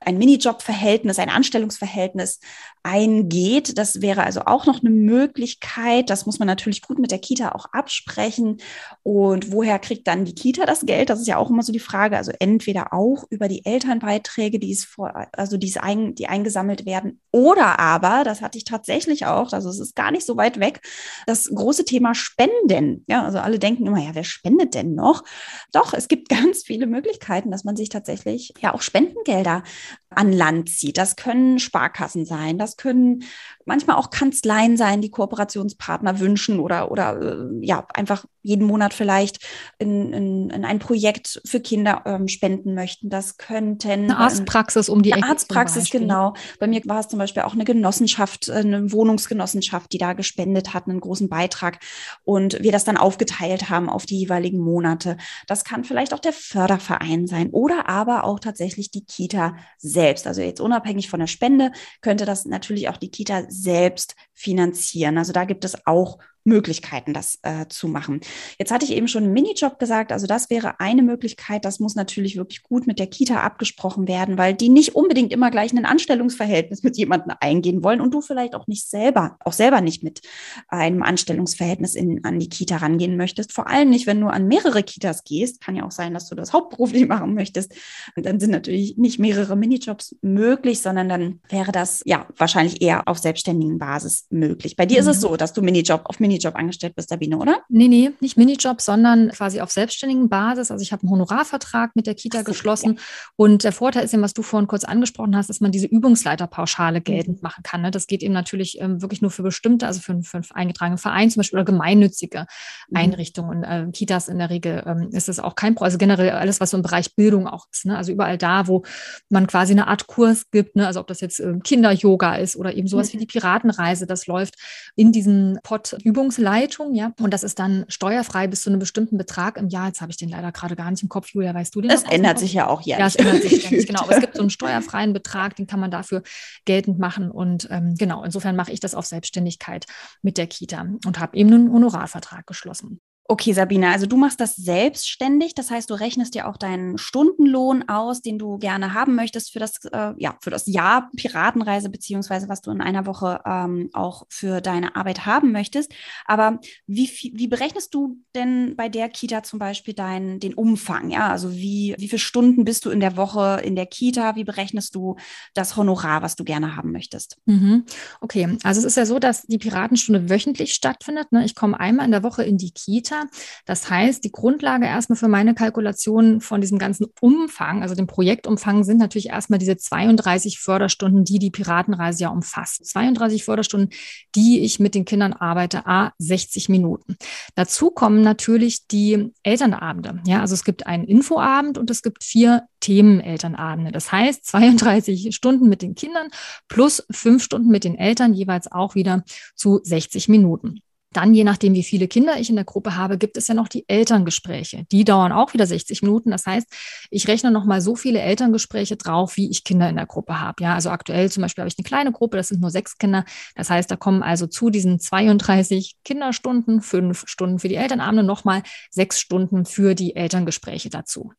ein 0.00 0.18
Minijobverhältnis, 0.18 1.18
ein 1.18 1.28
Anstellungsverhältnis 1.28 2.40
eingeht. 2.82 3.76
Das 3.78 4.00
wäre 4.00 4.24
also 4.24 4.42
auch 4.46 4.66
noch 4.66 4.80
eine 4.80 4.90
Möglichkeit. 4.90 6.10
Das 6.10 6.26
muss 6.26 6.38
man 6.38 6.46
natürlich 6.46 6.82
gut 6.82 6.98
mit 6.98 7.10
der 7.10 7.18
Kita 7.18 7.52
auch 7.52 7.66
absprechen. 7.90 8.58
Und 9.02 9.50
woher 9.50 9.80
kriegt 9.80 10.06
dann 10.06 10.24
die 10.24 10.34
Kita 10.34 10.64
das 10.64 10.86
Geld? 10.86 11.10
Das 11.10 11.20
ist 11.20 11.26
ja 11.26 11.36
auch 11.36 11.50
immer 11.50 11.64
so 11.64 11.72
die 11.72 11.80
Frage. 11.80 12.16
Also 12.16 12.32
entweder 12.38 12.92
auch 12.92 13.24
über 13.30 13.48
die 13.48 13.66
Elternbeiträge, 13.66 14.60
die 14.60 14.70
es 14.72 14.84
vor, 14.84 15.26
also 15.32 15.56
die, 15.56 15.68
es 15.68 15.76
ein, 15.76 16.14
die 16.14 16.28
eingesammelt 16.28 16.86
werden, 16.86 17.20
oder 17.32 17.80
aber, 17.80 18.22
das 18.24 18.42
hatte 18.42 18.58
ich 18.58 18.64
tatsächlich 18.64 19.26
auch, 19.26 19.52
also 19.52 19.68
es 19.68 19.80
ist 19.80 19.96
gar 19.96 20.10
nicht 20.12 20.24
so 20.24 20.36
weit 20.36 20.60
weg, 20.60 20.80
das 21.26 21.46
große 21.52 21.84
Thema 21.84 22.14
Spenden. 22.14 23.04
Ja, 23.08 23.24
also 23.24 23.38
alle 23.38 23.58
denken 23.58 23.86
immer, 23.86 23.98
ja, 23.98 24.14
wer 24.14 24.24
spendet 24.24 24.74
denn 24.74 24.94
noch? 24.94 25.24
Doch, 25.72 25.92
es 25.92 26.06
gibt 26.06 26.28
ganz 26.28 26.62
viele 26.62 26.86
Möglichkeiten, 26.86 27.50
dass 27.50 27.64
man 27.64 27.76
sich 27.76 27.88
tatsächlich 27.88 28.54
ja 28.60 28.72
auch 28.72 28.82
Spendengelder 28.82 29.64
an 30.10 30.32
Land 30.32 30.68
zieht. 30.68 30.98
Das 30.98 31.16
können 31.16 31.58
Sparkassen 31.58 32.24
sein, 32.24 32.58
das 32.58 32.76
können 32.76 33.24
manchmal 33.64 33.96
auch 33.96 34.10
Kanzleien 34.10 34.76
sein, 34.76 35.00
die 35.00 35.10
Kooperationspartner 35.10 36.18
wünschen 36.18 36.58
oder, 36.58 36.90
oder 36.90 37.20
äh, 37.20 37.66
ja, 37.80 37.86
einfach 37.94 38.24
jeden 38.42 38.66
Monat 38.66 38.94
vielleicht 38.94 39.38
in, 39.78 40.12
in, 40.12 40.50
in 40.50 40.64
ein 40.64 40.78
Projekt 40.78 41.40
für 41.44 41.60
Kinder 41.60 42.02
ähm, 42.06 42.28
spenden 42.28 42.74
möchten. 42.74 43.10
Das 43.10 43.36
könnten 43.36 43.90
eine 43.90 44.16
Arztpraxis 44.16 44.88
um 44.88 45.02
die 45.02 45.12
eine 45.12 45.22
Ecke 45.22 45.30
Arztpraxis, 45.30 45.90
genau. 45.90 46.34
Bei 46.58 46.66
mir 46.66 46.80
war 46.86 47.00
es 47.00 47.08
zum 47.08 47.18
Beispiel 47.18 47.42
auch 47.42 47.52
eine 47.52 47.64
Genossenschaft, 47.64 48.48
äh, 48.48 48.54
eine 48.54 48.92
Wohnungsgenossenschaft, 48.92 49.92
die 49.92 49.98
da 49.98 50.14
gespendet 50.14 50.72
hat, 50.72 50.88
einen 50.88 51.00
großen 51.00 51.28
Beitrag 51.28 51.80
und 52.24 52.62
wir 52.62 52.72
das 52.72 52.84
dann 52.84 52.96
aufgeteilt 52.96 53.68
haben 53.68 53.88
auf 53.88 54.06
die 54.06 54.18
jeweiligen 54.18 54.58
Monate. 54.58 55.16
Das 55.46 55.64
kann 55.64 55.84
vielleicht 55.84 56.14
auch 56.14 56.18
der 56.18 56.32
Förderverein 56.32 57.26
sein 57.26 57.50
oder 57.50 57.88
aber 57.88 58.24
auch 58.24 58.40
tatsächlich 58.40 58.90
die 58.90 59.04
Kita 59.04 59.56
selbst. 59.78 60.26
Also 60.26 60.40
jetzt 60.40 60.60
unabhängig 60.60 61.10
von 61.10 61.20
der 61.20 61.26
Spende 61.26 61.72
könnte 62.00 62.24
das 62.24 62.46
natürlich 62.46 62.88
auch 62.88 62.96
die 62.96 63.10
Kita 63.10 63.44
selbst 63.48 64.14
finanzieren. 64.32 65.18
Also 65.18 65.32
da 65.32 65.44
gibt 65.44 65.64
es 65.64 65.86
auch 65.86 66.18
Möglichkeiten, 66.50 67.14
das 67.14 67.38
äh, 67.42 67.66
zu 67.68 67.88
machen. 67.88 68.20
Jetzt 68.58 68.72
hatte 68.72 68.84
ich 68.84 68.92
eben 68.92 69.08
schon 69.08 69.24
einen 69.24 69.32
Minijob 69.32 69.78
gesagt, 69.78 70.12
also 70.12 70.26
das 70.26 70.50
wäre 70.50 70.80
eine 70.80 71.02
Möglichkeit. 71.02 71.64
Das 71.64 71.80
muss 71.80 71.94
natürlich 71.94 72.36
wirklich 72.36 72.62
gut 72.62 72.86
mit 72.86 72.98
der 72.98 73.06
Kita 73.06 73.40
abgesprochen 73.40 74.08
werden, 74.08 74.36
weil 74.36 74.52
die 74.52 74.68
nicht 74.68 74.94
unbedingt 74.94 75.32
immer 75.32 75.50
gleich 75.50 75.72
ein 75.72 75.86
Anstellungsverhältnis 75.86 76.82
mit 76.82 76.96
jemandem 76.96 77.36
eingehen 77.40 77.82
wollen 77.82 78.00
und 78.00 78.12
du 78.12 78.20
vielleicht 78.20 78.54
auch 78.54 78.66
nicht 78.66 78.88
selber, 78.88 79.38
auch 79.44 79.52
selber 79.52 79.80
nicht 79.80 80.02
mit 80.02 80.20
einem 80.68 81.02
Anstellungsverhältnis 81.02 81.94
in, 81.94 82.24
an 82.24 82.38
die 82.38 82.48
Kita 82.48 82.76
rangehen 82.76 83.16
möchtest. 83.16 83.52
Vor 83.52 83.68
allem 83.68 83.90
nicht, 83.90 84.06
wenn 84.06 84.20
du 84.20 84.26
an 84.26 84.48
mehrere 84.48 84.82
Kitas 84.82 85.24
gehst. 85.24 85.60
Kann 85.60 85.76
ja 85.76 85.84
auch 85.84 85.92
sein, 85.92 86.12
dass 86.12 86.28
du 86.28 86.34
das 86.34 86.52
hauptberuflich 86.52 87.06
machen 87.08 87.34
möchtest. 87.34 87.72
Und 88.16 88.26
dann 88.26 88.40
sind 88.40 88.50
natürlich 88.50 88.96
nicht 88.96 89.18
mehrere 89.18 89.56
Minijobs 89.56 90.16
möglich, 90.20 90.82
sondern 90.82 91.08
dann 91.08 91.40
wäre 91.48 91.72
das 91.72 92.02
ja 92.04 92.26
wahrscheinlich 92.36 92.82
eher 92.82 93.06
auf 93.06 93.18
selbstständigen 93.18 93.78
Basis 93.78 94.26
möglich. 94.30 94.76
Bei 94.76 94.86
dir 94.86 95.02
mhm. 95.02 95.08
ist 95.08 95.16
es 95.16 95.16
mhm. 95.18 95.28
so, 95.28 95.36
dass 95.36 95.52
du 95.52 95.62
Minijob 95.62 96.02
auf 96.04 96.20
Minijob 96.20 96.39
Minijob 96.40 96.56
angestellt 96.56 96.94
bist, 96.94 97.10
Sabine, 97.10 97.38
oder? 97.38 97.60
Nee, 97.68 97.88
nee, 97.88 98.10
nicht 98.20 98.36
Minijob, 98.36 98.80
sondern 98.80 99.30
quasi 99.30 99.60
auf 99.60 99.70
selbstständigen 99.70 100.28
Basis. 100.28 100.70
Also 100.70 100.82
ich 100.82 100.92
habe 100.92 101.02
einen 101.02 101.10
Honorarvertrag 101.10 101.94
mit 101.94 102.06
der 102.06 102.14
Kita 102.14 102.38
so, 102.38 102.44
geschlossen. 102.44 102.94
Ja. 102.94 103.02
Und 103.36 103.64
der 103.64 103.72
Vorteil 103.72 104.04
ist 104.04 104.14
eben, 104.14 104.22
was 104.22 104.34
du 104.34 104.42
vorhin 104.42 104.66
kurz 104.66 104.84
angesprochen 104.84 105.36
hast, 105.36 105.48
dass 105.48 105.60
man 105.60 105.70
diese 105.70 105.86
Übungsleiterpauschale 105.86 107.00
mhm. 107.00 107.04
geltend 107.04 107.42
machen 107.42 107.62
kann. 107.62 107.82
Ne? 107.82 107.90
Das 107.90 108.06
geht 108.06 108.22
eben 108.22 108.34
natürlich 108.34 108.80
ähm, 108.80 109.02
wirklich 109.02 109.22
nur 109.22 109.30
für 109.30 109.42
bestimmte, 109.42 109.86
also 109.86 110.00
für, 110.00 110.22
für 110.22 110.38
einen 110.38 110.44
eingetragenen 110.52 110.98
Verein 110.98 111.30
zum 111.30 111.40
Beispiel 111.40 111.58
oder 111.58 111.64
gemeinnützige 111.64 112.46
mhm. 112.88 112.96
Einrichtungen. 112.96 113.62
Äh, 113.62 113.88
Kitas 113.92 114.28
in 114.28 114.38
der 114.38 114.50
Regel 114.50 114.82
ähm, 114.86 115.10
ist 115.12 115.28
es 115.28 115.38
auch 115.38 115.54
kein 115.54 115.74
Problem. 115.74 115.86
Also 115.90 115.98
generell 115.98 116.30
alles, 116.30 116.60
was 116.60 116.70
so 116.70 116.76
im 116.76 116.82
Bereich 116.82 117.14
Bildung 117.14 117.46
auch 117.46 117.66
ist. 117.72 117.86
Ne? 117.86 117.96
Also 117.96 118.12
überall 118.12 118.38
da, 118.38 118.66
wo 118.66 118.84
man 119.28 119.46
quasi 119.46 119.72
eine 119.72 119.88
Art 119.88 120.06
Kurs 120.06 120.50
gibt, 120.50 120.76
ne? 120.76 120.86
also 120.86 121.00
ob 121.00 121.06
das 121.06 121.20
jetzt 121.20 121.40
äh, 121.40 121.58
Kinder-Yoga 121.62 122.36
ist 122.36 122.56
oder 122.56 122.74
eben 122.74 122.86
sowas 122.86 123.08
mhm. 123.08 123.14
wie 123.14 123.20
die 123.20 123.26
Piratenreise, 123.26 124.06
das 124.06 124.26
läuft 124.26 124.54
in 124.94 125.12
diesen 125.12 125.58
Pot 125.62 125.96
Übung 126.04 126.19
Übungsleitung, 126.20 126.94
ja, 126.94 127.12
und 127.18 127.32
das 127.32 127.42
ist 127.42 127.58
dann 127.58 127.86
steuerfrei 127.88 128.46
bis 128.46 128.62
zu 128.62 128.70
einem 128.70 128.78
bestimmten 128.78 129.16
Betrag 129.16 129.56
im 129.56 129.68
Jahr. 129.68 129.86
Jetzt 129.86 130.02
habe 130.02 130.12
ich 130.12 130.18
den 130.18 130.28
leider 130.28 130.52
gerade 130.52 130.76
gar 130.76 130.90
nicht 130.90 131.02
im 131.02 131.08
Kopf, 131.08 131.30
Julia, 131.30 131.54
weißt 131.54 131.74
du 131.74 131.80
den? 131.80 131.88
Das 131.88 132.02
ändert 132.02 132.38
sich 132.38 132.52
ja 132.52 132.68
auch 132.68 132.82
jährlich. 132.82 133.00
Ja, 133.00 133.06
es 133.06 133.16
ändert 133.16 133.42
sich 133.42 133.60
ständig, 133.60 133.86
genau. 133.86 134.02
Aber 134.02 134.12
es 134.12 134.20
gibt 134.20 134.36
so 134.36 134.42
einen 134.42 134.50
steuerfreien 134.50 135.14
Betrag, 135.14 135.56
den 135.56 135.66
kann 135.66 135.80
man 135.80 135.90
dafür 135.90 136.22
geltend 136.66 136.98
machen. 136.98 137.30
Und 137.30 137.68
ähm, 137.70 137.94
genau, 137.96 138.22
insofern 138.22 138.54
mache 138.54 138.70
ich 138.70 138.80
das 138.80 138.94
auf 138.94 139.06
Selbstständigkeit 139.06 139.86
mit 140.20 140.36
der 140.36 140.46
Kita 140.46 140.86
und 141.06 141.18
habe 141.18 141.36
eben 141.38 141.52
einen 141.52 141.72
Honorarvertrag 141.72 142.46
geschlossen. 142.46 143.00
Okay, 143.30 143.52
Sabine, 143.52 143.90
also 143.90 144.06
du 144.06 144.16
machst 144.16 144.40
das 144.40 144.56
selbstständig, 144.56 145.54
das 145.54 145.70
heißt, 145.70 145.88
du 145.88 145.94
rechnest 145.94 146.34
dir 146.34 146.48
auch 146.48 146.56
deinen 146.56 146.98
Stundenlohn 146.98 147.88
aus, 147.88 148.22
den 148.22 148.40
du 148.40 148.58
gerne 148.58 148.92
haben 148.92 149.14
möchtest 149.14 149.52
für 149.52 149.60
das, 149.60 149.76
äh, 149.84 150.14
ja, 150.16 150.36
für 150.40 150.50
das 150.50 150.66
Jahr 150.66 151.12
Piratenreise, 151.16 151.90
beziehungsweise 151.90 152.48
was 152.48 152.60
du 152.60 152.72
in 152.72 152.80
einer 152.80 153.06
Woche 153.06 153.40
ähm, 153.46 153.88
auch 153.92 154.24
für 154.30 154.60
deine 154.60 154.96
Arbeit 154.96 155.26
haben 155.26 155.52
möchtest. 155.52 155.92
Aber 156.24 156.58
wie, 156.88 157.08
wie 157.08 157.46
berechnest 157.46 157.94
du 157.94 158.16
denn 158.34 158.74
bei 158.74 158.88
der 158.88 159.08
Kita 159.08 159.44
zum 159.44 159.60
Beispiel 159.60 159.94
deinen, 159.94 160.40
den 160.40 160.54
Umfang? 160.54 161.10
Ja, 161.10 161.28
also 161.28 161.52
wie, 161.52 161.94
wie 161.98 162.08
viele 162.08 162.18
Stunden 162.18 162.64
bist 162.64 162.84
du 162.84 162.90
in 162.90 162.98
der 162.98 163.16
Woche 163.16 163.60
in 163.62 163.76
der 163.76 163.86
Kita? 163.86 164.34
Wie 164.34 164.42
berechnest 164.42 164.96
du 164.96 165.14
das 165.54 165.76
Honorar, 165.76 166.22
was 166.22 166.34
du 166.34 166.42
gerne 166.42 166.74
haben 166.74 166.90
möchtest? 166.90 167.38
Mhm. 167.46 167.84
Okay, 168.20 168.58
also 168.64 168.80
es 168.80 168.86
ist 168.86 168.96
ja 168.96 169.06
so, 169.06 169.20
dass 169.20 169.42
die 169.42 169.58
Piratenstunde 169.58 170.28
wöchentlich 170.28 170.74
stattfindet. 170.74 171.30
Ne? 171.30 171.44
Ich 171.44 171.54
komme 171.54 171.78
einmal 171.78 172.06
in 172.06 172.10
der 172.10 172.24
Woche 172.24 172.42
in 172.42 172.58
die 172.58 172.72
Kita 172.72 173.19
Das 173.66 173.90
heißt, 173.90 174.24
die 174.24 174.32
Grundlage 174.32 174.86
erstmal 174.86 175.16
für 175.16 175.28
meine 175.28 175.54
Kalkulation 175.54 176.40
von 176.40 176.60
diesem 176.60 176.78
ganzen 176.78 177.06
Umfang, 177.20 177.82
also 177.82 177.94
dem 177.94 178.06
Projektumfang, 178.06 178.84
sind 178.84 178.98
natürlich 178.98 179.28
erstmal 179.28 179.58
diese 179.58 179.76
32 179.76 180.58
Förderstunden, 180.58 181.24
die 181.24 181.38
die 181.38 181.50
Piratenreise 181.50 182.24
ja 182.24 182.28
umfasst. 182.30 182.86
32 182.86 183.44
Förderstunden, 183.44 183.90
die 184.34 184.60
ich 184.60 184.80
mit 184.80 184.94
den 184.94 185.04
Kindern 185.04 185.32
arbeite, 185.32 185.86
a 185.86 186.12
60 186.18 186.68
Minuten. 186.68 187.16
Dazu 187.54 187.90
kommen 187.90 188.22
natürlich 188.22 188.86
die 188.86 189.32
Elternabende. 189.42 190.20
Ja, 190.26 190.40
also 190.40 190.54
es 190.54 190.64
gibt 190.64 190.86
einen 190.86 191.04
Infoabend 191.04 191.78
und 191.78 191.90
es 191.90 192.02
gibt 192.02 192.24
vier 192.24 192.64
Themenelternabende. 192.80 193.92
Das 193.92 194.10
heißt, 194.10 194.44
32 194.46 195.34
Stunden 195.34 195.68
mit 195.68 195.82
den 195.82 195.94
Kindern 195.94 196.28
plus 196.68 197.06
fünf 197.10 197.42
Stunden 197.42 197.68
mit 197.68 197.84
den 197.84 197.96
Eltern, 197.96 198.34
jeweils 198.34 198.70
auch 198.70 198.94
wieder 198.94 199.24
zu 199.54 199.80
60 199.82 200.28
Minuten. 200.28 200.82
Dann, 201.12 201.34
je 201.34 201.42
nachdem, 201.42 201.74
wie 201.74 201.82
viele 201.82 202.06
Kinder 202.06 202.38
ich 202.38 202.50
in 202.50 202.56
der 202.56 202.64
Gruppe 202.64 202.96
habe, 202.96 203.18
gibt 203.18 203.36
es 203.36 203.48
ja 203.48 203.54
noch 203.54 203.66
die 203.66 203.84
Elterngespräche. 203.88 204.84
Die 204.92 205.04
dauern 205.04 205.32
auch 205.32 205.54
wieder 205.54 205.66
60 205.66 206.02
Minuten. 206.02 206.30
Das 206.30 206.46
heißt, 206.46 206.68
ich 207.10 207.26
rechne 207.26 207.50
noch 207.50 207.64
mal 207.64 207.80
so 207.80 207.96
viele 207.96 208.20
Elterngespräche 208.20 208.96
drauf, 208.96 209.36
wie 209.36 209.50
ich 209.50 209.64
Kinder 209.64 209.88
in 209.88 209.96
der 209.96 210.06
Gruppe 210.06 210.40
habe. 210.40 210.62
Ja, 210.62 210.74
also 210.74 210.90
aktuell 210.90 211.28
zum 211.30 211.42
Beispiel 211.42 211.62
habe 211.62 211.68
ich 211.68 211.78
eine 211.78 211.84
kleine 211.84 212.12
Gruppe, 212.12 212.36
das 212.36 212.48
sind 212.48 212.60
nur 212.60 212.70
sechs 212.70 212.96
Kinder. 212.96 213.24
Das 213.56 213.70
heißt, 213.70 213.90
da 213.90 213.96
kommen 213.96 214.22
also 214.22 214.46
zu 214.46 214.70
diesen 214.70 215.00
32 215.00 215.96
Kinderstunden 216.04 216.80
fünf 216.80 217.24
Stunden 217.26 217.58
für 217.58 217.68
die 217.68 217.74
Elternabende 217.74 218.22
noch 218.22 218.44
mal 218.44 218.62
sechs 218.90 219.18
Stunden 219.18 219.64
für 219.64 219.96
die 219.96 220.14
Elterngespräche 220.14 220.90
dazu. 220.90 221.32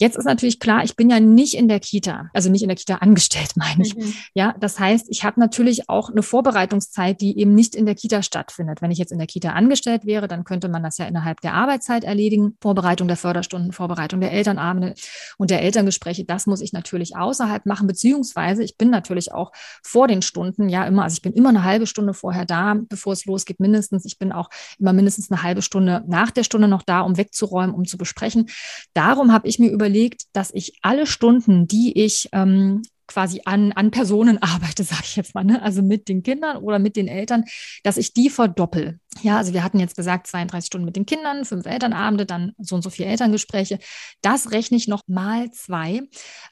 Jetzt 0.00 0.16
ist 0.16 0.24
natürlich 0.24 0.60
klar, 0.60 0.82
ich 0.82 0.96
bin 0.96 1.10
ja 1.10 1.20
nicht 1.20 1.52
in 1.52 1.68
der 1.68 1.78
Kita, 1.78 2.30
also 2.32 2.48
nicht 2.50 2.62
in 2.62 2.68
der 2.68 2.76
Kita 2.76 2.96
angestellt, 2.96 3.50
meine 3.56 3.84
ich. 3.84 3.94
Mhm. 3.94 4.14
Ja, 4.32 4.54
das 4.58 4.78
heißt, 4.80 5.06
ich 5.10 5.24
habe 5.24 5.38
natürlich 5.38 5.90
auch 5.90 6.08
eine 6.08 6.22
Vorbereitungszeit, 6.22 7.20
die 7.20 7.38
eben 7.38 7.54
nicht 7.54 7.74
in 7.74 7.84
der 7.84 7.94
Kita 7.94 8.22
stattfindet. 8.22 8.80
Wenn 8.80 8.90
ich 8.90 8.98
jetzt 9.00 9.10
in 9.10 9.18
der 9.18 9.26
Kita 9.26 9.50
angestellt 9.50 10.06
wäre, 10.06 10.28
dann 10.28 10.44
könnte 10.44 10.68
man 10.68 10.84
das 10.84 10.98
ja 10.98 11.06
innerhalb 11.06 11.40
der 11.40 11.54
Arbeitszeit 11.54 12.04
erledigen. 12.04 12.56
Vorbereitung 12.60 13.08
der 13.08 13.16
Förderstunden, 13.16 13.72
Vorbereitung 13.72 14.20
der 14.20 14.32
Elternabende 14.32 14.94
und 15.38 15.50
der 15.50 15.62
Elterngespräche, 15.62 16.24
das 16.24 16.46
muss 16.46 16.60
ich 16.60 16.72
natürlich 16.72 17.16
außerhalb 17.16 17.66
machen, 17.66 17.88
beziehungsweise 17.88 18.62
ich 18.62 18.76
bin 18.76 18.90
natürlich 18.90 19.32
auch 19.32 19.50
vor 19.82 20.06
den 20.06 20.22
Stunden, 20.22 20.68
ja, 20.68 20.84
immer, 20.84 21.02
also 21.02 21.14
ich 21.14 21.22
bin 21.22 21.32
immer 21.32 21.48
eine 21.48 21.64
halbe 21.64 21.86
Stunde 21.86 22.14
vorher 22.14 22.44
da, 22.44 22.76
bevor 22.88 23.12
es 23.12 23.24
losgeht, 23.24 23.58
mindestens. 23.58 24.04
Ich 24.04 24.18
bin 24.18 24.30
auch 24.30 24.50
immer 24.78 24.92
mindestens 24.92 25.30
eine 25.30 25.42
halbe 25.42 25.62
Stunde 25.62 26.04
nach 26.06 26.30
der 26.30 26.44
Stunde 26.44 26.68
noch 26.68 26.82
da, 26.82 27.00
um 27.00 27.16
wegzuräumen, 27.16 27.74
um 27.74 27.84
zu 27.84 27.98
besprechen. 27.98 28.48
Darum 28.94 29.32
habe 29.32 29.48
ich 29.48 29.58
mir 29.58 29.70
überlegt, 29.70 30.24
dass 30.32 30.50
ich 30.52 30.74
alle 30.82 31.06
Stunden, 31.06 31.66
die 31.66 31.98
ich 31.98 32.28
ähm, 32.32 32.82
quasi 33.10 33.42
an, 33.44 33.72
an 33.72 33.90
Personen 33.90 34.38
arbeite, 34.42 34.84
sage 34.84 35.02
ich 35.04 35.16
jetzt 35.16 35.34
mal, 35.34 35.44
ne? 35.44 35.62
also 35.62 35.82
mit 35.82 36.08
den 36.08 36.22
Kindern 36.22 36.56
oder 36.56 36.78
mit 36.78 36.96
den 36.96 37.08
Eltern, 37.08 37.44
dass 37.82 37.96
ich 37.96 38.14
die 38.14 38.30
verdoppel. 38.30 38.98
Ja, 39.22 39.38
also 39.38 39.52
wir 39.52 39.64
hatten 39.64 39.80
jetzt 39.80 39.96
gesagt, 39.96 40.28
32 40.28 40.66
Stunden 40.66 40.84
mit 40.84 40.94
den 40.94 41.04
Kindern, 41.04 41.44
fünf 41.44 41.66
Elternabende, 41.66 42.26
dann 42.26 42.52
so 42.58 42.76
und 42.76 42.82
so 42.82 42.90
vier 42.90 43.06
Elterngespräche. 43.06 43.78
Das 44.22 44.52
rechne 44.52 44.76
ich 44.76 44.86
noch 44.86 45.02
mal 45.08 45.50
zwei. 45.50 46.02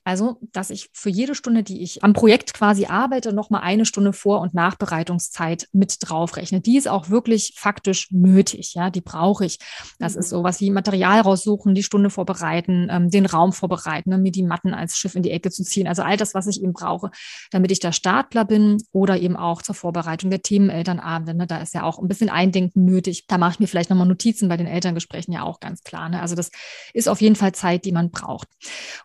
Also, 0.04 0.40
dass 0.52 0.70
ich 0.70 0.90
für 0.92 1.08
jede 1.08 1.36
Stunde, 1.36 1.62
die 1.62 1.82
ich 1.82 2.02
am 2.02 2.14
Projekt 2.14 2.54
quasi 2.54 2.86
arbeite, 2.86 3.32
noch 3.32 3.48
mal 3.48 3.60
eine 3.60 3.86
Stunde 3.86 4.12
Vor- 4.12 4.40
und 4.40 4.54
Nachbereitungszeit 4.54 5.68
mit 5.72 5.96
draufrechne. 6.00 6.60
Die 6.60 6.76
ist 6.76 6.88
auch 6.88 7.10
wirklich 7.10 7.54
faktisch 7.56 8.10
nötig. 8.10 8.74
Ja, 8.74 8.90
die 8.90 9.02
brauche 9.02 9.46
ich. 9.46 9.58
Das 10.00 10.14
mhm. 10.14 10.20
ist 10.20 10.30
sowas 10.30 10.60
wie 10.60 10.70
Material 10.70 11.20
raussuchen, 11.20 11.76
die 11.76 11.84
Stunde 11.84 12.10
vorbereiten, 12.10 12.88
ähm, 12.90 13.08
den 13.08 13.24
Raum 13.24 13.52
vorbereiten, 13.52 14.10
ne, 14.10 14.18
mir 14.18 14.32
die 14.32 14.42
Matten 14.42 14.74
als 14.74 14.98
Schiff 14.98 15.14
in 15.14 15.22
die 15.22 15.30
Ecke 15.30 15.50
zu 15.50 15.62
ziehen. 15.62 15.86
Also 15.86 16.02
all 16.02 16.16
das, 16.16 16.34
was 16.34 16.48
ich 16.48 16.60
eben 16.60 16.72
brauche, 16.72 17.12
damit 17.52 17.70
ich 17.70 17.78
da 17.78 17.92
Startler 17.92 18.44
bin 18.44 18.78
oder 18.90 19.18
eben 19.18 19.36
auch 19.36 19.62
zur 19.62 19.76
Vorbereitung 19.76 20.30
der 20.30 20.42
Themenelternabende. 20.42 21.34
Ne, 21.34 21.46
da 21.46 21.58
ist 21.58 21.72
ja 21.72 21.84
auch 21.84 22.00
ein 22.00 22.08
bisschen 22.08 22.28
ein 22.28 22.47
Eindenken 22.48 22.84
nötig. 22.84 23.26
Da 23.26 23.38
mache 23.38 23.52
ich 23.52 23.60
mir 23.60 23.66
vielleicht 23.66 23.90
nochmal 23.90 24.06
Notizen 24.06 24.48
bei 24.48 24.56
den 24.56 24.66
Elterngesprächen 24.66 25.32
ja 25.32 25.42
auch 25.42 25.60
ganz 25.60 25.82
klar. 25.82 26.08
Ne? 26.08 26.20
Also 26.20 26.34
das 26.34 26.50
ist 26.94 27.08
auf 27.08 27.20
jeden 27.20 27.36
Fall 27.36 27.52
Zeit, 27.52 27.84
die 27.84 27.92
man 27.92 28.10
braucht. 28.10 28.48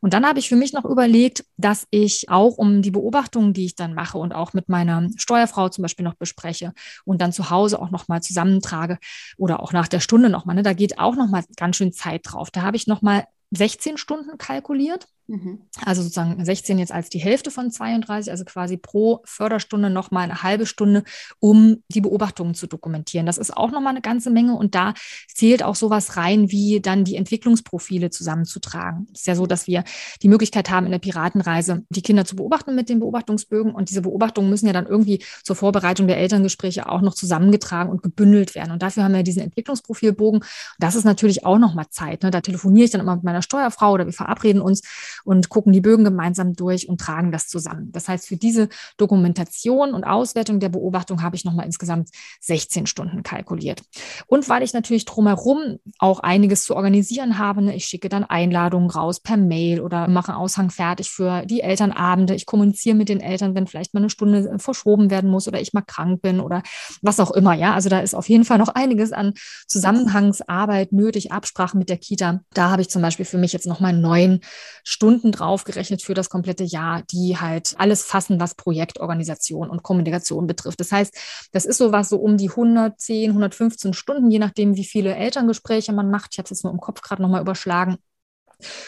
Und 0.02 0.14
dann 0.14 0.26
habe 0.26 0.40
ich 0.40 0.50
für 0.50 0.56
mich 0.56 0.74
noch 0.74 0.86
überlegt, 0.86 1.46
dass 1.58 1.88
ich 1.92 2.30
auch 2.30 2.58
um 2.58 2.82
die 2.82 2.92
Beobachtungen, 2.92 3.54
die 3.54 3.66
ich 3.66 3.76
dann 3.76 3.94
mache 3.94 4.18
und 4.18 4.34
auch 4.34 4.54
mit 4.54 4.70
meiner 4.70 5.10
Steuerfrau 5.18 5.70
zum 5.70 5.82
Beispiel 5.82 6.06
noch 6.06 6.16
bespreche 6.16 6.74
und 7.06 7.22
dann 7.22 7.34
zu 7.34 7.50
Hause 7.50 7.82
auch 7.82 7.92
nochmal 7.92 8.22
zusammentrage 8.22 8.98
oder 9.38 9.62
auch 9.62 9.74
nach 9.74 9.88
der 9.88 10.00
Stunde 10.00 10.30
nochmal, 10.30 10.56
ne? 10.56 10.64
da 10.64 10.74
geht 10.74 11.00
auch 11.00 11.16
nochmal 11.16 11.44
ganz 11.58 11.76
schön 11.76 11.92
Zeit 11.92 12.22
drauf. 12.24 12.52
Da 12.52 12.62
habe 12.62 12.78
ich 12.78 12.88
nochmal 12.88 13.26
16 13.56 13.98
Stunden 13.98 14.38
kalkuliert 14.38 15.08
Mhm. 15.28 15.62
Also 15.86 16.02
sozusagen 16.02 16.44
16 16.44 16.80
jetzt 16.80 16.92
als 16.92 17.10
die 17.10 17.20
Hälfte 17.20 17.50
von 17.50 17.72
32, 17.72 18.30
also 18.30 18.44
quasi 18.44 18.76
pro 18.76 19.22
Förderstunde 19.24 19.90
nochmal 19.90 20.26
eine 20.26 20.44
halbe 20.44 20.66
Stunde, 20.66 21.04
um 21.40 21.82
die 21.88 22.02
Beobachtungen 22.02 22.56
zu 22.56 22.68
dokumentieren. 22.68 23.26
Das 23.26 23.38
ist 23.38 23.56
auch 23.56 23.72
nochmal 23.72 23.92
eine 23.92 24.02
ganze 24.02 24.32
Menge 24.32 24.56
und 24.56 24.76
da 24.76 24.94
zählt 25.34 25.64
auch 25.64 25.76
sowas 25.76 26.18
rein, 26.18 26.52
wie 26.52 26.82
dann 26.82 27.06
die 27.06 27.16
Entwicklungsprofile 27.16 28.10
zusammenzutragen. 28.10 29.08
Es 29.14 29.22
ist 29.22 29.28
ja 29.28 29.36
so, 29.36 29.46
dass 29.46 29.66
wir 29.66 29.86
die 30.22 30.28
Möglichkeit 30.28 30.70
haben, 30.70 30.86
in 30.86 30.92
der 30.92 31.00
Piratenreise 31.00 31.86
die 31.90 32.02
Kinder 32.02 32.26
zu 32.26 32.36
beobachten 32.36 32.76
mit 32.76 32.90
den 32.90 33.00
Beobachtungsbögen 33.00 33.74
und 33.74 33.90
diese 33.90 34.02
Beobachtungen 34.02 34.50
müssen 34.50 34.68
ja 34.68 34.74
dann 34.74 34.88
irgendwie 34.88 35.24
zur 35.44 35.56
Vorbereitung 35.56 36.08
der 36.08 36.18
Elterngespräche 36.18 36.90
auch 36.90 37.02
noch 37.02 37.14
zusammengetragen 37.14 37.90
und 37.90 38.04
gebündelt 38.04 38.56
werden. 38.56 38.72
Und 38.72 38.82
dafür 38.82 39.04
haben 39.06 39.14
wir 39.14 39.24
diesen 39.24 39.42
Entwicklungsprofilbogen. 39.42 40.44
Das 40.80 40.96
ist 40.96 41.06
natürlich 41.06 41.46
auch 41.46 41.58
nochmal 41.58 41.88
Zeit. 41.90 42.24
Ne? 42.24 42.32
Da 42.32 42.42
telefoniere 42.42 42.86
ich 42.86 42.92
dann 42.92 43.02
immer 43.02 43.16
mit 43.16 43.24
meiner 43.24 43.42
Steuerfrau 43.44 43.92
oder 43.92 44.06
wir 44.06 44.14
verabreden 44.14 44.62
uns 44.62 44.82
und 45.24 45.50
gucken 45.50 45.74
die 45.74 45.82
Bögen 45.82 46.04
gemeinsam 46.04 46.54
durch 46.54 46.90
und 46.90 47.00
tragen 47.00 47.32
das 47.32 47.48
zusammen. 47.48 47.92
Das 47.92 48.08
heißt, 48.08 48.28
für 48.28 48.38
diese 48.38 48.70
Dokumentation 48.98 49.94
und 49.94 50.04
Auswertung 50.04 50.60
der 50.60 50.70
Beobachtung 50.70 51.22
habe 51.22 51.36
ich 51.36 51.46
nochmal 51.46 51.66
insgesamt 51.66 52.10
16 52.42 52.88
Stunden 52.88 53.24
kalkuliert. 53.24 53.84
Und 54.28 54.50
weil 54.50 54.64
ich 54.64 54.74
natürlich 54.74 55.06
drumherum 55.06 55.80
auch 56.00 56.20
einiges 56.20 56.64
zu 56.64 56.76
organisieren 56.76 57.38
habe, 57.38 57.62
ne, 57.62 57.76
ich 57.76 57.86
schicke 57.86 58.10
dann 58.10 58.24
Einladungen 58.24 58.90
raus 58.90 59.20
per 59.20 59.38
Mail 59.38 59.82
oder 59.82 60.08
mache 60.08 60.36
Aushang 60.36 60.70
fertig 60.70 61.10
für 61.10 61.46
die 61.46 61.62
Elternabende. 61.62 62.36
Ich 62.36 62.46
kommuniziere 62.46 62.96
mit 62.96 63.10
den 63.10 63.22
Eltern, 63.22 63.56
wenn 63.56 63.68
vielleicht 63.68 63.94
mal 63.94 64.00
eine 64.00 64.10
Stunde 64.10 64.50
äh, 64.50 64.60
verschoben 64.60 65.10
werden 65.10 65.30
muss 65.30 65.48
oder 65.48 65.62
ich 65.62 65.74
mal 65.74 65.82
krank 65.82 66.22
bin 66.22 66.40
oder 66.40 66.64
was 67.02 67.20
auch 67.20 67.32
immer. 67.32 67.54
Ja, 67.54 67.74
also 67.74 67.90
da 67.90 68.00
ist 68.00 68.16
auf 68.16 68.30
jeden 68.30 68.46
Fall 68.46 68.58
noch 68.58 68.70
einiges 68.70 69.12
an 69.12 69.34
Zusammenhangsarbeit 69.68 70.92
nötig, 70.92 71.32
Absprachen 71.32 71.80
mit 71.80 71.90
der 71.90 71.98
Kita. 71.98 72.42
Da 72.54 72.70
habe 72.70 72.82
ich 72.82 72.90
zum 72.90 73.02
Beispiel 73.02 73.26
für 73.34 73.40
mich 73.40 73.52
jetzt 73.52 73.66
nochmal 73.66 73.94
neun 73.94 74.42
Stunden 74.84 75.32
draufgerechnet 75.32 76.04
für 76.04 76.14
das 76.14 76.30
komplette 76.30 76.64
Jahr, 76.64 77.02
die 77.12 77.38
halt 77.40 77.74
alles 77.80 78.04
fassen, 78.04 78.40
was 78.40 78.54
Projektorganisation 78.54 79.72
und 79.72 79.82
Kommunikation 79.82 80.46
betrifft. 80.46 80.80
Das 80.80 80.92
heißt, 80.92 81.18
das 81.52 81.66
ist 81.66 81.80
sowas 81.80 82.10
so 82.10 82.18
um 82.18 82.38
die 82.38 82.50
110, 82.50 83.32
115 83.32 83.94
Stunden, 83.94 84.30
je 84.30 84.38
nachdem, 84.38 84.76
wie 84.76 84.86
viele 84.86 85.16
Elterngespräche 85.16 85.94
man 85.94 86.12
macht. 86.12 86.30
Ich 86.34 86.38
habe 86.38 86.46
es 86.46 86.52
jetzt 86.52 86.64
nur 86.64 86.72
im 86.72 86.80
Kopf 86.80 87.02
gerade 87.02 87.24
nochmal 87.24 87.42
überschlagen. 87.42 87.98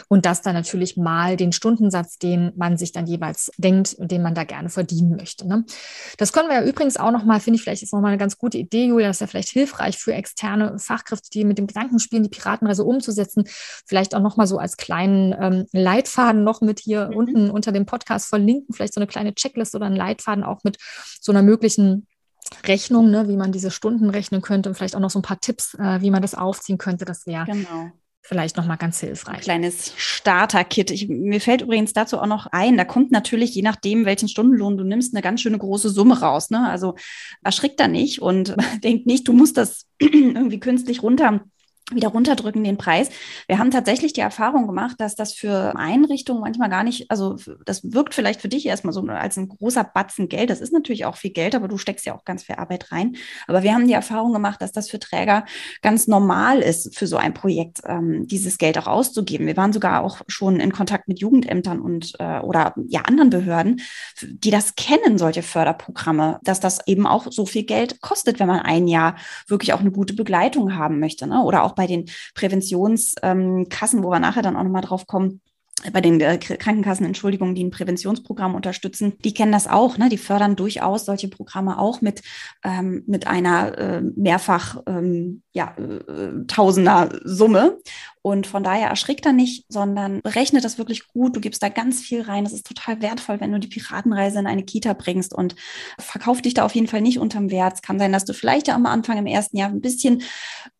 Und 0.07 0.25
das 0.25 0.41
dann 0.41 0.53
natürlich 0.53 0.97
mal 0.97 1.37
den 1.37 1.51
Stundensatz, 1.51 2.17
den 2.17 2.51
man 2.55 2.77
sich 2.77 2.91
dann 2.91 3.07
jeweils 3.07 3.51
denkt 3.57 3.93
und 3.93 4.11
den 4.11 4.21
man 4.21 4.35
da 4.35 4.43
gerne 4.43 4.69
verdienen 4.69 5.15
möchte. 5.15 5.47
Ne? 5.47 5.65
Das 6.17 6.33
können 6.33 6.49
wir 6.49 6.55
ja 6.55 6.63
übrigens 6.65 6.97
auch 6.97 7.11
nochmal, 7.11 7.39
finde 7.39 7.57
ich, 7.57 7.63
vielleicht 7.63 7.83
ist 7.83 7.93
nochmal 7.93 8.11
eine 8.11 8.17
ganz 8.17 8.37
gute 8.37 8.57
Idee, 8.57 8.85
Julia, 8.85 9.07
das 9.07 9.17
ist 9.17 9.21
ja 9.21 9.27
vielleicht 9.27 9.49
hilfreich 9.49 9.97
für 9.97 10.13
externe 10.13 10.77
Fachkräfte, 10.79 11.29
die 11.31 11.45
mit 11.45 11.57
dem 11.57 11.67
Gedanken 11.67 11.99
spielen, 11.99 12.23
die 12.23 12.29
Piratenreise 12.29 12.83
umzusetzen. 12.83 13.43
Vielleicht 13.85 14.15
auch 14.15 14.21
nochmal 14.21 14.47
so 14.47 14.57
als 14.57 14.77
kleinen 14.77 15.35
ähm, 15.39 15.65
Leitfaden 15.71 16.43
noch 16.43 16.61
mit 16.61 16.79
hier 16.79 17.09
mhm. 17.09 17.15
unten 17.15 17.49
unter 17.49 17.71
dem 17.71 17.85
Podcast 17.85 18.27
verlinken, 18.27 18.73
vielleicht 18.73 18.93
so 18.93 18.99
eine 18.99 19.07
kleine 19.07 19.33
Checkliste 19.33 19.77
oder 19.77 19.87
einen 19.87 19.95
Leitfaden 19.95 20.43
auch 20.43 20.63
mit 20.63 20.77
so 21.21 21.31
einer 21.31 21.41
möglichen 21.41 22.07
Rechnung, 22.65 23.09
ne, 23.09 23.27
wie 23.27 23.37
man 23.37 23.51
diese 23.51 23.71
Stunden 23.71 24.09
rechnen 24.09 24.41
könnte 24.41 24.69
und 24.69 24.75
vielleicht 24.75 24.95
auch 24.95 24.99
noch 24.99 25.09
so 25.09 25.19
ein 25.19 25.23
paar 25.23 25.39
Tipps, 25.39 25.73
äh, 25.75 26.01
wie 26.01 26.11
man 26.11 26.21
das 26.21 26.35
aufziehen 26.35 26.77
könnte. 26.77 27.05
Das 27.05 27.25
wäre 27.25 27.45
genau 27.45 27.91
vielleicht 28.27 28.57
nochmal 28.57 28.77
ganz 28.77 28.99
hilfreich. 28.99 29.35
Ein 29.35 29.41
kleines 29.41 29.93
Starter-Kit. 29.97 31.09
Mir 31.09 31.39
fällt 31.39 31.61
übrigens 31.61 31.93
dazu 31.93 32.19
auch 32.19 32.25
noch 32.25 32.47
ein, 32.47 32.75
da 32.75 32.83
kommt 32.83 33.11
natürlich, 33.11 33.53
je 33.53 33.61
nachdem, 33.61 34.05
welchen 34.05 34.27
Stundenlohn 34.27 34.77
du 34.77 34.83
nimmst, 34.83 35.13
eine 35.13 35.21
ganz 35.21 35.41
schöne 35.41 35.59
große 35.59 35.89
Summe 35.89 36.19
raus. 36.19 36.49
Ne? 36.49 36.67
Also 36.67 36.95
erschrickt 37.43 37.79
da 37.79 37.87
nicht 37.87 38.21
und 38.21 38.55
denk 38.83 39.05
nicht, 39.05 39.27
du 39.27 39.33
musst 39.33 39.57
das 39.57 39.85
irgendwie 39.99 40.59
künstlich 40.59 41.03
runter 41.03 41.41
wieder 41.91 42.07
runterdrücken 42.07 42.63
den 42.63 42.77
Preis. 42.77 43.09
Wir 43.47 43.59
haben 43.59 43.69
tatsächlich 43.69 44.13
die 44.13 44.21
Erfahrung 44.21 44.65
gemacht, 44.65 44.95
dass 44.97 45.15
das 45.15 45.33
für 45.33 45.75
Einrichtungen 45.75 46.41
manchmal 46.41 46.69
gar 46.69 46.83
nicht, 46.83 47.11
also 47.11 47.35
das 47.63 47.83
wirkt 47.83 48.15
vielleicht 48.15 48.41
für 48.41 48.47
dich 48.47 48.65
erstmal 48.65 48.93
so 48.93 49.01
als 49.01 49.37
ein 49.37 49.49
großer 49.49 49.83
Batzen 49.83 50.27
Geld. 50.27 50.49
Das 50.49 50.61
ist 50.61 50.73
natürlich 50.73 51.05
auch 51.05 51.15
viel 51.15 51.29
Geld, 51.29 51.53
aber 51.53 51.67
du 51.67 51.77
steckst 51.77 52.05
ja 52.07 52.15
auch 52.15 52.25
ganz 52.25 52.43
viel 52.43 52.55
Arbeit 52.55 52.91
rein. 52.91 53.17
Aber 53.47 53.61
wir 53.61 53.73
haben 53.73 53.87
die 53.87 53.93
Erfahrung 53.93 54.33
gemacht, 54.33 54.63
dass 54.63 54.71
das 54.71 54.89
für 54.89 54.97
Träger 54.97 55.45
ganz 55.83 56.07
normal 56.07 56.59
ist, 56.59 56.97
für 56.97 57.05
so 57.05 57.17
ein 57.17 57.35
Projekt 57.35 57.81
ähm, 57.85 58.25
dieses 58.27 58.57
Geld 58.57 58.79
auch 58.79 58.87
auszugeben. 58.87 59.45
Wir 59.45 59.57
waren 59.57 59.73
sogar 59.73 60.03
auch 60.03 60.21
schon 60.27 60.59
in 60.59 60.71
Kontakt 60.71 61.07
mit 61.07 61.19
Jugendämtern 61.19 61.79
und 61.79 62.13
äh, 62.17 62.39
oder 62.39 62.73
ja 62.87 63.01
anderen 63.01 63.29
Behörden, 63.29 63.81
die 64.23 64.49
das 64.49 64.73
kennen, 64.75 65.19
solche 65.19 65.43
Förderprogramme, 65.43 66.39
dass 66.41 66.59
das 66.59 66.79
eben 66.87 67.05
auch 67.05 67.27
so 67.31 67.45
viel 67.45 67.63
Geld 67.63 68.01
kostet, 68.01 68.39
wenn 68.39 68.47
man 68.47 68.61
ein 68.61 68.87
Jahr 68.87 69.15
wirklich 69.47 69.73
auch 69.73 69.81
eine 69.81 69.91
gute 69.91 70.15
Begleitung 70.15 70.75
haben 70.75 70.99
möchte. 70.99 71.27
Ne? 71.27 71.43
Oder 71.43 71.63
auch 71.63 71.74
bei 71.75 71.87
den 71.87 72.05
Präventionskassen, 72.33 74.03
wo 74.03 74.09
wir 74.09 74.19
nachher 74.19 74.41
dann 74.41 74.55
auch 74.55 74.63
nochmal 74.63 74.81
drauf 74.81 75.07
kommen, 75.07 75.41
bei 75.91 76.01
den 76.01 76.19
äh, 76.21 76.37
Krankenkassen, 76.37 77.05
Entschuldigung, 77.05 77.53
die 77.53 77.63
ein 77.63 77.71
Präventionsprogramm 77.71 78.55
unterstützen, 78.55 79.13
die 79.23 79.33
kennen 79.33 79.51
das 79.51 79.67
auch. 79.67 79.97
Ne? 79.97 80.09
Die 80.09 80.17
fördern 80.17 80.55
durchaus 80.55 81.05
solche 81.05 81.27
Programme 81.27 81.79
auch 81.79 82.01
mit, 82.01 82.21
ähm, 82.63 83.03
mit 83.07 83.27
einer 83.27 83.77
äh, 83.77 84.01
mehrfach 84.01 84.81
ähm, 84.87 85.43
ja, 85.51 85.75
äh, 85.77 86.45
Tausender 86.47 87.19
Summe. 87.23 87.77
Und 88.21 88.47
von 88.47 88.63
daher 88.63 88.89
erschrickt 88.89 89.25
er 89.25 89.33
nicht, 89.33 89.65
sondern 89.69 90.21
berechnet 90.21 90.65
das 90.65 90.79
wirklich 90.79 91.07
gut. 91.07 91.35
Du 91.35 91.41
gibst 91.41 91.61
da 91.61 91.69
ganz 91.69 92.01
viel 92.01 92.21
rein. 92.21 92.45
Es 92.45 92.53
ist 92.53 92.65
total 92.65 93.01
wertvoll, 93.01 93.39
wenn 93.39 93.51
du 93.51 93.59
die 93.59 93.67
Piratenreise 93.67 94.39
in 94.39 94.47
eine 94.47 94.63
Kita 94.63 94.93
bringst 94.93 95.33
und 95.33 95.55
verkauf 95.99 96.41
dich 96.41 96.55
da 96.55 96.65
auf 96.65 96.73
jeden 96.73 96.87
Fall 96.87 97.01
nicht 97.01 97.19
unterm 97.19 97.51
Wert. 97.51 97.73
Es 97.75 97.81
kann 97.83 97.99
sein, 97.99 98.11
dass 98.11 98.25
du 98.25 98.33
vielleicht 98.33 98.67
ja 98.67 98.75
am 98.75 98.87
Anfang 98.87 99.17
im 99.17 99.27
ersten 99.27 99.57
Jahr 99.57 99.69
ein 99.69 99.81
bisschen 99.81 100.23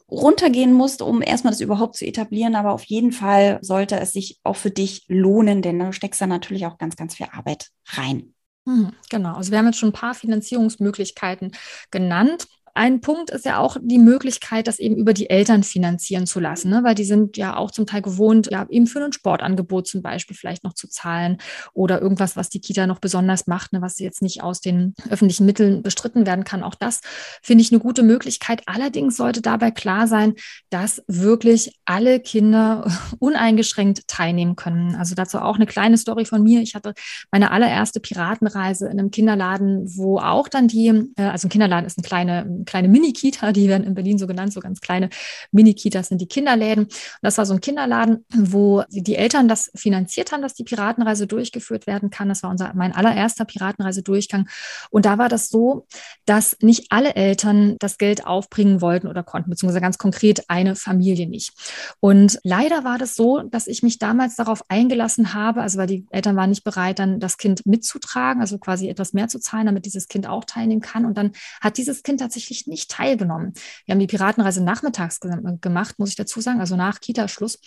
runtergehen 0.09 0.73
musst, 0.73 1.01
um 1.01 1.21
erstmal 1.21 1.51
das 1.51 1.61
überhaupt 1.61 1.95
zu 1.95 2.05
etablieren. 2.05 2.55
Aber 2.55 2.71
auf 2.71 2.83
jeden 2.85 3.11
Fall 3.11 3.59
sollte 3.61 3.99
es 3.99 4.13
sich 4.13 4.39
auch 4.43 4.55
für 4.55 4.71
dich 4.71 5.05
lohnen, 5.07 5.61
denn 5.61 5.79
du 5.79 5.91
steckst 5.91 6.21
da 6.21 6.27
natürlich 6.27 6.65
auch 6.65 6.77
ganz, 6.77 6.95
ganz 6.95 7.15
viel 7.15 7.27
Arbeit 7.31 7.69
rein. 7.87 8.33
Hm, 8.67 8.91
genau, 9.09 9.35
also 9.35 9.51
wir 9.51 9.59
haben 9.59 9.67
jetzt 9.67 9.77
schon 9.77 9.89
ein 9.89 9.93
paar 9.93 10.15
Finanzierungsmöglichkeiten 10.15 11.51
genannt. 11.91 12.47
Ein 12.77 12.99
Punkt 12.99 13.29
ist 13.29 13.45
ja 13.45 13.59
auch 13.59 13.77
die 13.81 13.97
Möglichkeit, 13.97 14.67
das 14.67 14.79
eben 14.79 14.97
über 14.97 15.13
die 15.13 15.29
Eltern 15.29 15.63
finanzieren 15.63 16.27
zu 16.27 16.41
lassen, 16.41 16.69
ne? 16.69 16.83
weil 16.83 16.93
die 16.93 17.05
sind 17.05 17.37
ja 17.37 17.55
auch 17.55 17.71
zum 17.71 17.85
Teil 17.85 18.01
gewohnt, 18.01 18.49
ja 18.51 18.67
eben 18.69 18.85
für 18.85 19.01
ein 19.01 19.13
Sportangebot 19.13 19.87
zum 19.87 20.01
Beispiel 20.01 20.35
vielleicht 20.35 20.65
noch 20.65 20.73
zu 20.73 20.89
zahlen 20.89 21.37
oder 21.73 22.01
irgendwas, 22.01 22.35
was 22.35 22.49
die 22.49 22.59
Kita 22.59 22.85
noch 22.85 22.99
besonders 22.99 23.47
macht, 23.47 23.71
ne? 23.71 23.81
was 23.81 23.97
jetzt 23.99 24.21
nicht 24.21 24.43
aus 24.43 24.59
den 24.59 24.93
öffentlichen 25.09 25.45
Mitteln 25.45 25.83
bestritten 25.83 26.25
werden 26.25 26.43
kann. 26.43 26.63
Auch 26.63 26.75
das 26.75 26.99
finde 27.41 27.61
ich 27.61 27.71
eine 27.71 27.79
gute 27.79 28.03
Möglichkeit. 28.03 28.61
Allerdings 28.65 29.15
sollte 29.15 29.41
dabei 29.41 29.71
klar 29.71 30.07
sein, 30.07 30.33
dass 30.69 31.01
wirklich 31.07 31.79
alle 31.85 32.19
Kinder 32.19 32.91
uneingeschränkt 33.19 34.05
teilnehmen 34.09 34.57
können. 34.57 34.95
Also 34.95 35.15
dazu 35.15 35.39
auch 35.39 35.55
eine 35.55 35.65
kleine 35.65 35.97
Story 35.97 36.25
von 36.25 36.43
mir. 36.43 36.59
Ich 36.59 36.75
hatte 36.75 36.93
meine 37.31 37.51
allererste 37.51 38.01
Piratenreise 38.01 38.87
in 38.87 38.99
einem 38.99 39.11
Kinderladen, 39.11 39.85
wo 39.95 40.19
auch 40.19 40.49
dann 40.49 40.67
die, 40.67 40.87
äh, 41.15 41.23
also 41.23 41.47
ein 41.47 41.51
Kinderladen 41.51 41.85
ist 41.85 41.97
eine 41.97 42.05
kleine 42.05 42.64
kleine 42.65 42.87
Mini-Kita, 42.87 43.51
die 43.51 43.67
werden 43.67 43.83
in 43.83 43.95
Berlin 43.95 44.17
so 44.17 44.27
genannt, 44.27 44.53
so 44.53 44.59
ganz 44.59 44.81
kleine 44.81 45.09
Mini-Kitas 45.51 46.09
sind 46.09 46.19
die 46.21 46.27
Kinderläden. 46.27 46.85
Und 46.85 46.91
das 47.21 47.37
war 47.37 47.45
so 47.45 47.53
ein 47.53 47.61
Kinderladen, 47.61 48.25
wo 48.35 48.83
die 48.89 49.15
Eltern 49.15 49.47
das 49.47 49.71
finanziert 49.75 50.31
haben, 50.31 50.41
dass 50.41 50.53
die 50.53 50.63
Piratenreise 50.63 51.27
durchgeführt 51.27 51.87
werden 51.87 52.09
kann. 52.09 52.29
Das 52.29 52.43
war 52.43 52.49
unser, 52.49 52.73
mein 52.75 52.93
allererster 52.93 53.45
Piratenreisedurchgang. 53.45 54.47
Und 54.89 55.05
da 55.05 55.17
war 55.17 55.29
das 55.29 55.49
so, 55.49 55.87
dass 56.25 56.57
nicht 56.61 56.87
alle 56.89 57.15
Eltern 57.15 57.75
das 57.79 57.97
Geld 57.97 58.25
aufbringen 58.25 58.81
wollten 58.81 59.07
oder 59.07 59.23
konnten, 59.23 59.49
beziehungsweise 59.49 59.81
ganz 59.81 59.97
konkret 59.97 60.49
eine 60.49 60.75
Familie 60.75 61.27
nicht. 61.27 61.53
Und 61.99 62.39
leider 62.43 62.83
war 62.83 62.97
das 62.97 63.15
so, 63.15 63.41
dass 63.41 63.67
ich 63.67 63.83
mich 63.83 63.99
damals 63.99 64.35
darauf 64.35 64.63
eingelassen 64.69 65.33
habe, 65.33 65.61
also 65.61 65.77
weil 65.77 65.87
die 65.87 66.05
Eltern 66.09 66.35
waren 66.35 66.49
nicht 66.49 66.63
bereit, 66.63 66.99
dann 66.99 67.19
das 67.19 67.37
Kind 67.37 67.65
mitzutragen, 67.65 68.41
also 68.41 68.57
quasi 68.57 68.89
etwas 68.89 69.13
mehr 69.13 69.27
zu 69.27 69.39
zahlen, 69.39 69.65
damit 69.65 69.85
dieses 69.85 70.07
Kind 70.07 70.27
auch 70.27 70.45
teilnehmen 70.45 70.81
kann. 70.81 71.05
Und 71.05 71.17
dann 71.17 71.31
hat 71.61 71.77
dieses 71.77 72.03
Kind 72.03 72.19
tatsächlich 72.19 72.54
tatsächlich 72.55 72.67
nicht 72.67 72.91
teilgenommen. 72.91 73.53
Wir 73.85 73.93
haben 73.93 73.99
die 73.99 74.07
Piratenreise 74.07 74.63
nachmittags 74.63 75.19
ge 75.19 75.31
gemacht, 75.61 75.99
muss 75.99 76.09
ich 76.09 76.15
dazu 76.15 76.41
sagen, 76.41 76.59
also 76.59 76.75
nach 76.75 76.99
Kita-Schluss. 76.99 77.59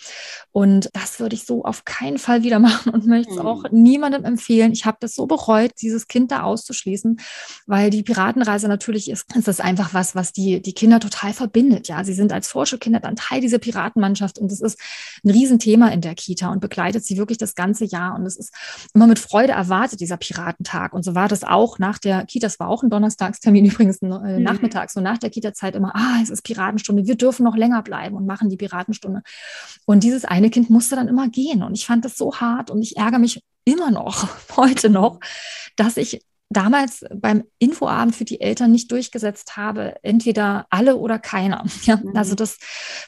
Und 0.51 0.89
das 0.93 1.19
würde 1.19 1.35
ich 1.35 1.45
so 1.45 1.63
auf 1.63 1.85
keinen 1.85 2.17
Fall 2.17 2.43
wieder 2.43 2.59
machen 2.69 2.91
und 2.91 3.05
möchte 3.05 3.31
es 3.31 3.39
mhm. 3.39 3.45
auch 3.45 3.63
niemandem 3.71 4.25
empfehlen. 4.25 4.71
Ich 4.71 4.85
habe 4.85 4.97
das 4.99 5.15
so 5.15 5.27
bereut, 5.27 5.71
dieses 5.81 6.07
Kind 6.07 6.31
da 6.31 6.43
auszuschließen, 6.43 7.19
weil 7.67 7.89
die 7.89 8.03
Piratenreise 8.03 8.67
natürlich 8.67 9.09
ist, 9.09 9.25
ist 9.35 9.47
das 9.47 9.59
einfach 9.59 9.93
was, 9.93 10.15
was 10.15 10.31
die, 10.33 10.61
die 10.61 10.73
Kinder 10.73 10.99
total 10.99 11.33
verbindet. 11.33 11.87
Ja, 11.87 12.03
sie 12.03 12.13
sind 12.13 12.33
als 12.33 12.47
Vorschulkinder 12.47 12.99
dann 12.99 13.15
Teil 13.15 13.41
dieser 13.41 13.59
Piratenmannschaft 13.59 14.39
und 14.39 14.51
das 14.51 14.61
ist 14.61 14.79
ein 15.23 15.29
Riesenthema 15.29 15.89
in 15.89 16.01
der 16.01 16.15
Kita 16.15 16.49
und 16.51 16.61
begleitet 16.61 17.05
sie 17.05 17.17
wirklich 17.17 17.37
das 17.37 17.55
ganze 17.55 17.85
Jahr. 17.85 18.15
Und 18.15 18.25
es 18.25 18.37
ist 18.37 18.53
immer 18.93 19.07
mit 19.07 19.19
Freude 19.19 19.53
erwartet, 19.53 19.99
dieser 19.99 20.17
Piratentag. 20.17 20.93
Und 20.93 21.03
so 21.03 21.15
war 21.15 21.27
das 21.27 21.43
auch 21.43 21.79
nach 21.79 21.99
der 21.99 22.25
Kita. 22.25 22.47
Es 22.47 22.59
war 22.59 22.69
auch 22.69 22.83
ein 22.83 22.89
Donnerstagstermin 22.89 23.65
übrigens, 23.69 24.01
ein 24.01 24.11
äh, 24.11 24.37
mhm. 24.37 24.43
Nachmittag 24.43 24.78
Nachmittag, 24.79 24.91
so 24.91 25.01
nach 25.01 25.17
der 25.17 25.29
Kita-Zeit 25.29 25.75
immer, 25.75 25.95
ah, 25.95 26.19
es 26.21 26.29
ist 26.29 26.43
Piratenstunde, 26.43 27.05
wir 27.05 27.15
dürfen 27.15 27.43
noch 27.43 27.55
länger 27.55 27.81
bleiben 27.83 28.15
und 28.15 28.25
machen 28.25 28.49
die 28.49 28.57
Piratenstunde. 28.57 29.21
Und 29.85 30.03
dieses 30.03 30.25
eine 30.25 30.49
Kind 30.49 30.69
musste 30.69 30.95
dann 30.95 31.07
immer 31.07 31.29
gehen. 31.29 31.63
Und 31.63 31.73
ich 31.75 31.85
fand 31.85 32.05
das 32.05 32.17
so 32.17 32.35
hart 32.35 32.71
und 32.71 32.81
ich 32.81 32.97
ärgere 32.97 33.19
mich 33.19 33.41
immer 33.65 33.91
noch, 33.91 34.27
heute 34.57 34.89
noch, 34.89 35.19
dass 35.75 35.97
ich 35.97 36.21
damals 36.49 37.05
beim 37.13 37.43
Infoabend 37.59 38.15
für 38.15 38.25
die 38.25 38.41
Eltern 38.41 38.71
nicht 38.71 38.91
durchgesetzt 38.91 39.55
habe, 39.55 39.95
entweder 40.03 40.65
alle 40.69 40.97
oder 40.97 41.19
keiner. 41.19 41.63
Ja, 41.83 41.95
mhm. 41.95 42.15
also 42.15 42.35
das 42.35 42.57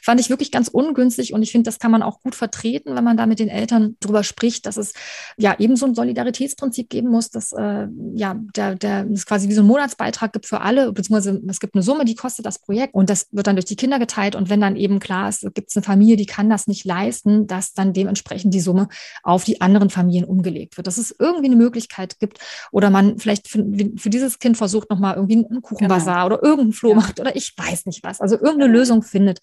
fand 0.02 0.18
ich 0.18 0.30
wirklich 0.30 0.50
ganz 0.50 0.68
ungünstig 0.68 1.34
und 1.34 1.42
ich 1.42 1.52
finde, 1.52 1.68
das 1.68 1.78
kann 1.78 1.90
man 1.90 2.02
auch 2.02 2.20
gut 2.20 2.34
vertreten, 2.34 2.96
wenn 2.96 3.04
man 3.04 3.16
da 3.16 3.26
mit 3.26 3.38
den 3.38 3.48
Eltern 3.48 3.96
drüber 4.00 4.24
spricht, 4.24 4.66
dass 4.66 4.76
es 4.76 4.92
ja 5.36 5.54
eben 5.58 5.76
so 5.76 5.86
ein 5.86 5.94
Solidaritätsprinzip 5.94 6.88
geben 6.88 7.10
muss, 7.10 7.30
dass 7.30 7.52
äh, 7.52 7.86
ja 8.14 8.40
der, 8.56 8.74
der 8.76 9.06
es 9.12 9.26
quasi 9.26 9.48
wie 9.48 9.52
so 9.52 9.62
ein 9.62 9.66
Monatsbeitrag 9.66 10.32
gibt 10.32 10.46
für 10.46 10.62
alle, 10.62 10.90
beziehungsweise 10.92 11.40
es 11.48 11.60
gibt 11.60 11.74
eine 11.74 11.82
Summe, 11.82 12.04
die 12.04 12.14
kostet 12.14 12.46
das 12.46 12.58
Projekt 12.58 12.94
und 12.94 13.10
das 13.10 13.28
wird 13.30 13.46
dann 13.46 13.56
durch 13.56 13.66
die 13.66 13.76
Kinder 13.76 13.98
geteilt 13.98 14.34
und 14.34 14.48
wenn 14.48 14.60
dann 14.60 14.76
eben 14.76 14.98
klar 14.98 15.28
ist, 15.28 15.42
gibt 15.54 15.68
es 15.68 15.76
eine 15.76 15.84
Familie, 15.84 16.16
die 16.16 16.26
kann 16.26 16.48
das 16.48 16.66
nicht 16.66 16.84
leisten, 16.84 17.46
dass 17.46 17.74
dann 17.74 17.92
dementsprechend 17.92 18.54
die 18.54 18.60
Summe 18.60 18.88
auf 19.22 19.44
die 19.44 19.60
anderen 19.60 19.90
Familien 19.90 20.24
umgelegt 20.24 20.76
wird. 20.76 20.86
Dass 20.86 20.98
es 20.98 21.14
irgendwie 21.18 21.46
eine 21.46 21.56
Möglichkeit 21.56 22.18
gibt 22.18 22.38
oder 22.70 22.90
man 22.90 23.18
vielleicht 23.18 23.31
vielleicht 23.32 23.48
für, 23.48 23.64
für 23.96 24.10
dieses 24.10 24.38
Kind 24.38 24.56
versucht, 24.56 24.90
nochmal 24.90 25.14
irgendwie 25.14 25.46
einen 25.46 25.62
Kuchenbazar 25.62 26.24
genau. 26.24 26.26
oder 26.26 26.42
irgendeinen 26.42 26.72
Flohmarkt 26.72 27.18
ja. 27.18 27.24
oder 27.24 27.36
ich 27.36 27.54
weiß 27.56 27.86
nicht 27.86 28.02
was. 28.02 28.20
Also 28.20 28.36
irgendeine 28.36 28.72
Lösung 28.72 29.02
findet, 29.02 29.40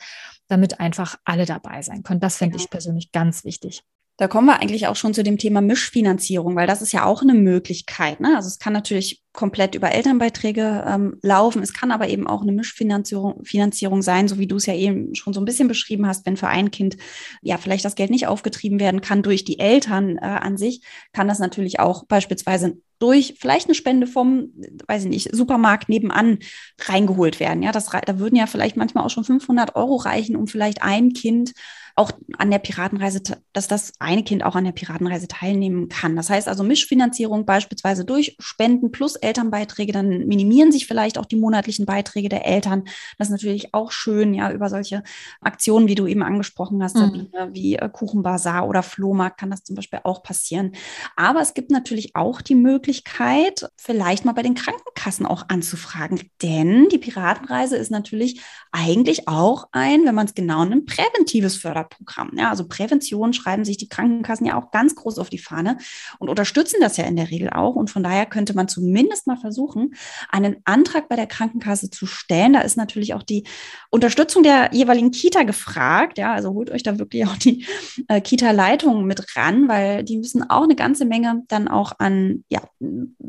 damit 0.47 0.80
einfach 0.80 1.17
alle 1.25 1.45
dabei 1.45 1.82
sein 1.82 2.04
können. 2.04 2.19
Das 2.19 2.38
fände 2.38 2.54
genau. 2.54 2.63
ich 2.63 2.69
persönlich 2.69 3.12
ganz 3.12 3.43
wichtig. 3.43 3.84
Da 4.17 4.28
kommen 4.28 4.47
wir 4.47 4.62
eigentlich 4.62 4.88
auch 4.88 4.97
schon 4.97 5.13
zu 5.13 5.23
dem 5.23 5.38
Thema 5.38 5.62
Mischfinanzierung, 5.62 6.58
weil 6.58 6.67
das 6.67 6.82
ist 6.82 6.91
ja 6.91 7.06
auch 7.06 7.21
eine 7.21 7.34
Möglichkeit. 7.34 8.19
Ne? 8.19 8.36
Also 8.36 8.47
es 8.47 8.60
kann 8.60 8.73
natürlich 8.73 9.23
komplett 9.32 9.75
über 9.75 9.93
Elternbeiträge 9.93 10.84
ähm, 10.86 11.17
laufen. 11.21 11.63
Es 11.63 11.71
kann 11.71 11.91
aber 11.91 12.10
eben 12.10 12.28
auch 12.28 12.41
eine 12.41 12.52
Mischfinanzierung 12.52 13.45
Finanzierung 13.45 14.02
sein, 14.02 14.28
so 14.28 14.38
wie 14.38 14.47
du 14.47 14.58
es 14.58 14.65
ja 14.65 14.73
eben 14.73 15.15
schon 15.15 15.32
so 15.32 15.39
ein 15.39 15.45
bisschen 15.45 15.69
beschrieben 15.69 16.06
hast, 16.06 16.25
wenn 16.25 16.36
für 16.36 16.49
ein 16.49 16.69
Kind 16.69 16.97
ja 17.41 17.58
vielleicht 17.58 17.86
das 17.86 17.95
Geld 17.95 18.10
nicht 18.10 18.28
aufgetrieben 18.28 18.82
werden 18.82 18.99
kann 18.99 19.23
durch 19.23 19.45
die 19.45 19.60
Eltern 19.60 20.17
äh, 20.17 20.25
an 20.25 20.58
sich, 20.58 20.82
kann 21.13 21.30
das 21.30 21.39
natürlich 21.39 21.80
auch 21.80 22.04
beispielsweise 22.06 22.78
durch 22.99 23.35
vielleicht 23.39 23.67
eine 23.67 23.75
Spende 23.75 24.07
vom, 24.07 24.51
weiß 24.88 25.05
ich 25.05 25.09
nicht, 25.09 25.35
Supermarkt 25.35 25.89
nebenan 25.89 26.39
reingeholt 26.81 27.39
werden. 27.39 27.63
Ja, 27.63 27.71
das, 27.71 27.88
da 27.88 28.19
würden 28.19 28.35
ja 28.35 28.45
vielleicht 28.45 28.77
manchmal 28.77 29.05
auch 29.05 29.09
schon 29.09 29.23
500 29.23 29.75
Euro 29.75 29.95
reichen, 29.95 30.35
um 30.35 30.47
vielleicht 30.47 30.81
ein 30.81 31.13
Kind 31.13 31.53
auch 31.99 32.12
an 32.38 32.49
der 32.49 32.59
Piratenreise, 32.59 33.21
dass 33.51 33.67
das 33.67 33.91
eine 33.99 34.23
Kind 34.23 34.45
auch 34.45 34.55
an 34.55 34.63
der 34.63 34.71
Piratenreise 34.71 35.27
teilnehmen 35.27 35.89
kann. 35.89 36.15
Das 36.15 36.29
heißt 36.29 36.47
also 36.47 36.63
Mischfinanzierung 36.63 37.45
beispielsweise 37.45 38.05
durch 38.05 38.38
Spenden 38.39 38.91
plus 38.91 39.17
Elternbeiträge, 39.17 39.91
dann 39.91 40.25
minimieren 40.25 40.71
sich 40.71 40.88
vielleicht 40.88 41.17
auch 41.17 41.25
die 41.25 41.35
monatlichen 41.35 41.85
Beiträge 41.85 42.29
der 42.29 42.45
Eltern. 42.45 42.85
Das 43.17 43.27
ist 43.27 43.31
natürlich 43.31 43.73
auch 43.73 43.91
schön, 43.91 44.33
ja, 44.33 44.49
über 44.51 44.69
solche 44.69 45.03
Aktionen, 45.41 45.89
wie 45.89 45.95
du 45.95 46.07
eben 46.07 46.23
angesprochen 46.23 46.81
hast, 46.81 46.95
mhm. 46.95 47.27
wie 47.51 47.75
äh, 47.75 47.89
Kuchenbazar 47.89 48.65
oder 48.67 48.81
Flohmarkt 48.81 49.38
kann 49.38 49.51
das 49.51 49.65
zum 49.65 49.75
Beispiel 49.75 49.99
auch 50.03 50.23
passieren. 50.23 50.71
Aber 51.17 51.41
es 51.41 51.53
gibt 51.53 51.69
natürlich 51.69 52.15
auch 52.15 52.41
die 52.41 52.55
Möglichkeit, 52.55 53.69
vielleicht 53.75 54.23
mal 54.23 54.31
bei 54.31 54.43
den 54.43 54.55
Krankenkassen 54.55 55.25
auch 55.25 55.49
anzufragen, 55.49 56.29
denn 56.41 56.88
die 56.88 56.97
Piratenreise 56.97 57.75
ist 57.75 57.91
natürlich 57.91 58.41
eigentlich 58.71 59.27
auch 59.27 59.67
ein, 59.73 60.05
wenn 60.05 60.15
man 60.15 60.27
es 60.27 60.33
genau 60.33 60.63
nimmt, 60.63 60.85
präventives 60.85 61.57
Förder 61.57 61.88
Förderprogramm. 61.89 62.32
Ja, 62.38 62.49
also 62.49 62.67
Prävention 62.67 63.34
schreiben 63.34 63.65
sich 63.65 63.78
die 63.78 63.89
Krankenkassen 63.89 64.45
ja 64.45 64.58
auch 64.58 64.71
ganz 64.71 64.95
groß 64.95 65.19
auf 65.19 65.30
die 65.30 65.38
Fahne 65.38 65.78
und 66.19 66.30
unterstützen 66.30 66.78
das 66.80 66.97
ja 66.97 67.06
in 67.06 67.15
der 67.15 67.30
Regel 67.30 67.49
auch. 67.49 67.75
Und 67.75 67.89
von 67.89 68.04
daher 68.04 68.25
könnte 68.25 68.54
man 68.54 68.67
zumindest 68.67 69.28
mal 69.28 69.38
versuchen, 69.38 69.95
einen 70.30 70.58
Antrag 70.65 71.10
bei 71.10 71.15
der 71.15 71.28
Krankenkasse 71.28 71.89
zu 71.89 72.06
stellen. 72.06 72.54
Da 72.54 72.62
ist 72.62 72.78
natürlich 72.78 73.13
auch 73.13 73.23
die 73.23 73.43
Unterstützung 73.89 74.43
der 74.43 74.69
jeweiligen 74.73 75.12
Kita 75.12 75.43
gefragt. 75.43 76.17
Ja, 76.17 76.34
also 76.34 76.54
holt 76.54 76.71
euch 76.71 76.84
da 76.84 76.99
wirklich 76.99 77.25
auch 77.25 77.38
die 77.38 77.65
äh, 78.08 78.21
Kita-Leitung 78.21 79.06
mit 79.06 79.36
ran, 79.36 79.67
weil 79.67 80.04
die 80.04 80.17
müssen 80.17 80.49
auch 80.49 80.63
eine 80.63 80.75
ganze 80.75 81.06
Menge 81.06 81.43
dann 81.47 81.67
auch 81.67 81.93
an 81.99 82.43
ja, 82.49 82.62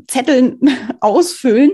Zetteln 0.07 0.59
ausfüllen, 0.99 1.71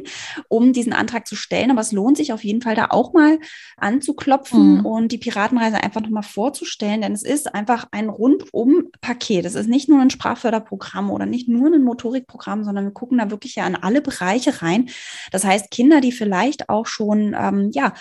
um 0.50 0.74
diesen 0.74 0.94
Antrag 0.94 1.28
zu 1.28 1.36
stellen. 1.36 1.72
Aber 1.72 1.82
es 1.82 1.92
lohnt 1.92 2.18
sich 2.18 2.34
auf 2.34 2.44
jeden 2.44 2.62
Fall 2.62 2.76
da 2.76 2.88
auch 2.90 3.14
mal 3.14 3.40
anzuklopfen 3.78 4.80
mhm. 4.80 4.86
und 4.86 5.12
die 5.12 5.18
Piratenreise 5.18 5.84
einfach 5.84 6.02
nochmal 6.02 6.24
vorzustellen 6.24 6.77
stellen, 6.78 7.02
denn 7.02 7.14
es 7.14 7.24
ist 7.24 7.54
einfach 7.56 7.88
ein 7.92 8.08
Rundum-Paket. 8.08 9.46
Es 9.46 9.56
ist 9.56 9.68
nicht 9.68 9.90
nur 9.90 10.00
ein 10.00 10.12
Sprachförderprogramm 10.12 11.10
oder 11.10 11.26
nicht 11.26 11.50
nur 11.50 11.74
ein 11.74 11.84
Motorikprogramm, 11.84 12.64
sondern 12.64 12.86
wir 12.86 12.92
gucken 12.92 13.18
da 13.18 13.32
wirklich 13.32 13.56
ja 13.56 13.66
an 13.66 13.76
alle 13.76 14.02
Bereiche 14.02 14.62
rein. 14.62 14.90
Das 15.32 15.44
heißt, 15.44 15.72
Kinder, 15.72 16.02
die 16.02 16.12
vielleicht 16.12 16.70
auch 16.70 16.86
schon, 16.86 17.36
ähm, 17.38 17.72
ja, 17.74 17.94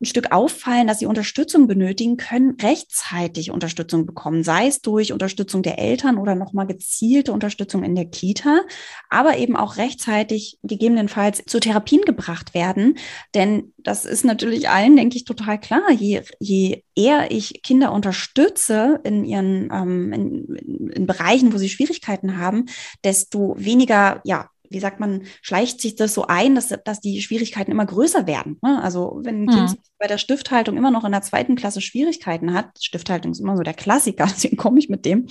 ein 0.00 0.04
Stück 0.04 0.30
auffallen, 0.30 0.86
dass 0.86 0.98
sie 0.98 1.06
Unterstützung 1.06 1.66
benötigen, 1.66 2.18
können 2.18 2.56
rechtzeitig 2.60 3.50
Unterstützung 3.50 4.04
bekommen, 4.04 4.44
sei 4.44 4.66
es 4.66 4.82
durch 4.82 5.12
Unterstützung 5.12 5.62
der 5.62 5.78
Eltern 5.78 6.18
oder 6.18 6.34
nochmal 6.34 6.66
gezielte 6.66 7.32
Unterstützung 7.32 7.82
in 7.82 7.94
der 7.94 8.04
Kita, 8.04 8.60
aber 9.08 9.38
eben 9.38 9.56
auch 9.56 9.78
rechtzeitig 9.78 10.58
gegebenenfalls 10.62 11.44
zu 11.46 11.60
Therapien 11.60 12.02
gebracht 12.02 12.52
werden. 12.52 12.98
Denn 13.34 13.72
das 13.78 14.04
ist 14.04 14.24
natürlich 14.24 14.68
allen, 14.68 14.96
denke 14.96 15.16
ich, 15.16 15.24
total 15.24 15.58
klar. 15.58 15.90
Je, 15.90 16.22
je 16.40 16.82
eher 16.94 17.30
ich 17.30 17.62
Kinder 17.62 17.92
unterstütze 17.92 19.00
in 19.04 19.24
ihren 19.24 19.70
ähm, 19.72 20.12
in, 20.12 20.90
in 20.90 21.06
Bereichen, 21.06 21.54
wo 21.54 21.58
sie 21.58 21.70
Schwierigkeiten 21.70 22.36
haben, 22.36 22.66
desto 23.02 23.54
weniger 23.58 24.20
ja, 24.24 24.50
wie 24.70 24.80
sagt 24.80 25.00
man, 25.00 25.22
schleicht 25.42 25.80
sich 25.80 25.96
das 25.96 26.14
so 26.14 26.26
ein, 26.26 26.54
dass, 26.54 26.74
dass 26.84 27.00
die 27.00 27.20
Schwierigkeiten 27.20 27.70
immer 27.70 27.86
größer 27.86 28.26
werden. 28.26 28.58
Ne? 28.62 28.82
Also 28.82 29.20
wenn 29.22 29.44
ein 29.44 29.48
Kind 29.48 29.70
hm. 29.70 29.76
bei 29.98 30.06
der 30.06 30.18
Stifthaltung 30.18 30.76
immer 30.76 30.90
noch 30.90 31.04
in 31.04 31.12
der 31.12 31.22
zweiten 31.22 31.56
Klasse 31.56 31.80
Schwierigkeiten 31.80 32.52
hat, 32.52 32.66
Stifthaltung 32.80 33.32
ist 33.32 33.40
immer 33.40 33.56
so 33.56 33.62
der 33.62 33.74
Klassiker, 33.74 34.26
deswegen 34.30 34.56
komme 34.56 34.78
ich 34.78 34.88
mit 34.88 35.04
dem, 35.04 35.26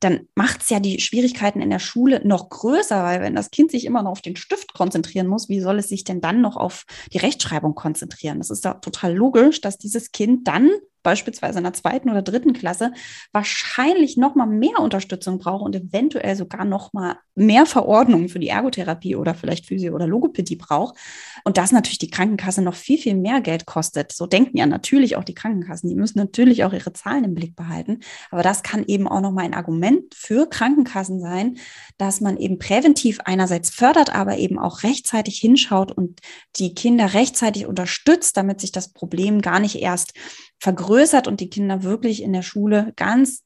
dann 0.00 0.28
macht 0.34 0.62
es 0.62 0.70
ja 0.70 0.80
die 0.80 1.00
Schwierigkeiten 1.00 1.60
in 1.60 1.70
der 1.70 1.78
Schule 1.78 2.20
noch 2.26 2.48
größer, 2.48 3.02
weil 3.02 3.20
wenn 3.20 3.34
das 3.34 3.50
Kind 3.50 3.70
sich 3.70 3.84
immer 3.84 4.02
noch 4.02 4.12
auf 4.12 4.22
den 4.22 4.36
Stift 4.36 4.74
konzentrieren 4.74 5.26
muss, 5.26 5.48
wie 5.48 5.60
soll 5.60 5.78
es 5.78 5.88
sich 5.88 6.04
denn 6.04 6.20
dann 6.20 6.40
noch 6.40 6.56
auf 6.56 6.84
die 7.12 7.18
Rechtschreibung 7.18 7.74
konzentrieren? 7.74 8.38
Das 8.38 8.50
ist 8.50 8.64
da 8.64 8.74
total 8.74 9.14
logisch, 9.14 9.60
dass 9.60 9.78
dieses 9.78 10.12
Kind 10.12 10.46
dann 10.48 10.70
beispielsweise 11.04 11.58
in 11.58 11.64
der 11.64 11.72
zweiten 11.74 12.10
oder 12.10 12.22
dritten 12.22 12.52
Klasse 12.52 12.92
wahrscheinlich 13.32 14.16
noch 14.16 14.34
mal 14.34 14.46
mehr 14.46 14.80
Unterstützung 14.80 15.38
brauche 15.38 15.64
und 15.64 15.76
eventuell 15.76 16.34
sogar 16.34 16.64
noch 16.64 16.92
mal 16.92 17.18
mehr 17.36 17.66
Verordnungen 17.66 18.28
für 18.28 18.40
die 18.40 18.48
Ergotherapie 18.48 19.14
oder 19.14 19.34
vielleicht 19.34 19.66
Physio- 19.66 19.94
oder 19.94 20.08
Logopädie 20.08 20.56
braucht. 20.56 20.96
Und 21.44 21.58
das 21.58 21.72
natürlich 21.72 21.98
die 21.98 22.10
Krankenkasse 22.10 22.62
noch 22.62 22.74
viel, 22.74 22.98
viel 22.98 23.14
mehr 23.14 23.40
Geld 23.40 23.66
kostet. 23.66 24.12
So 24.12 24.26
denken 24.26 24.56
ja 24.56 24.66
natürlich 24.66 25.16
auch 25.16 25.24
die 25.24 25.34
Krankenkassen. 25.34 25.88
Die 25.88 25.94
müssen 25.94 26.18
natürlich 26.18 26.64
auch 26.64 26.72
ihre 26.72 26.92
Zahlen 26.92 27.24
im 27.24 27.34
Blick 27.34 27.54
behalten. 27.54 28.00
Aber 28.30 28.42
das 28.42 28.62
kann 28.62 28.84
eben 28.86 29.06
auch 29.06 29.20
noch 29.20 29.32
mal 29.32 29.44
ein 29.44 29.54
Argument 29.54 30.14
für 30.14 30.48
Krankenkassen 30.48 31.20
sein, 31.20 31.58
dass 31.98 32.20
man 32.20 32.36
eben 32.36 32.58
präventiv 32.58 33.20
einerseits 33.24 33.70
fördert, 33.70 34.14
aber 34.14 34.38
eben 34.38 34.58
auch 34.58 34.82
rechtzeitig 34.82 35.38
hinschaut 35.38 35.92
und 35.92 36.20
die 36.56 36.74
Kinder 36.74 37.14
rechtzeitig 37.14 37.66
unterstützt, 37.66 38.36
damit 38.36 38.60
sich 38.60 38.72
das 38.72 38.92
Problem 38.92 39.42
gar 39.42 39.60
nicht 39.60 39.76
erst 39.76 40.14
vergrößert 40.60 41.28
und 41.28 41.40
die 41.40 41.50
Kinder 41.50 41.82
wirklich 41.82 42.22
in 42.22 42.32
der 42.32 42.42
Schule 42.42 42.92
ganz 42.96 43.42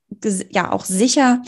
ja 0.51 0.73
auch 0.73 0.85
sicher 0.85 1.42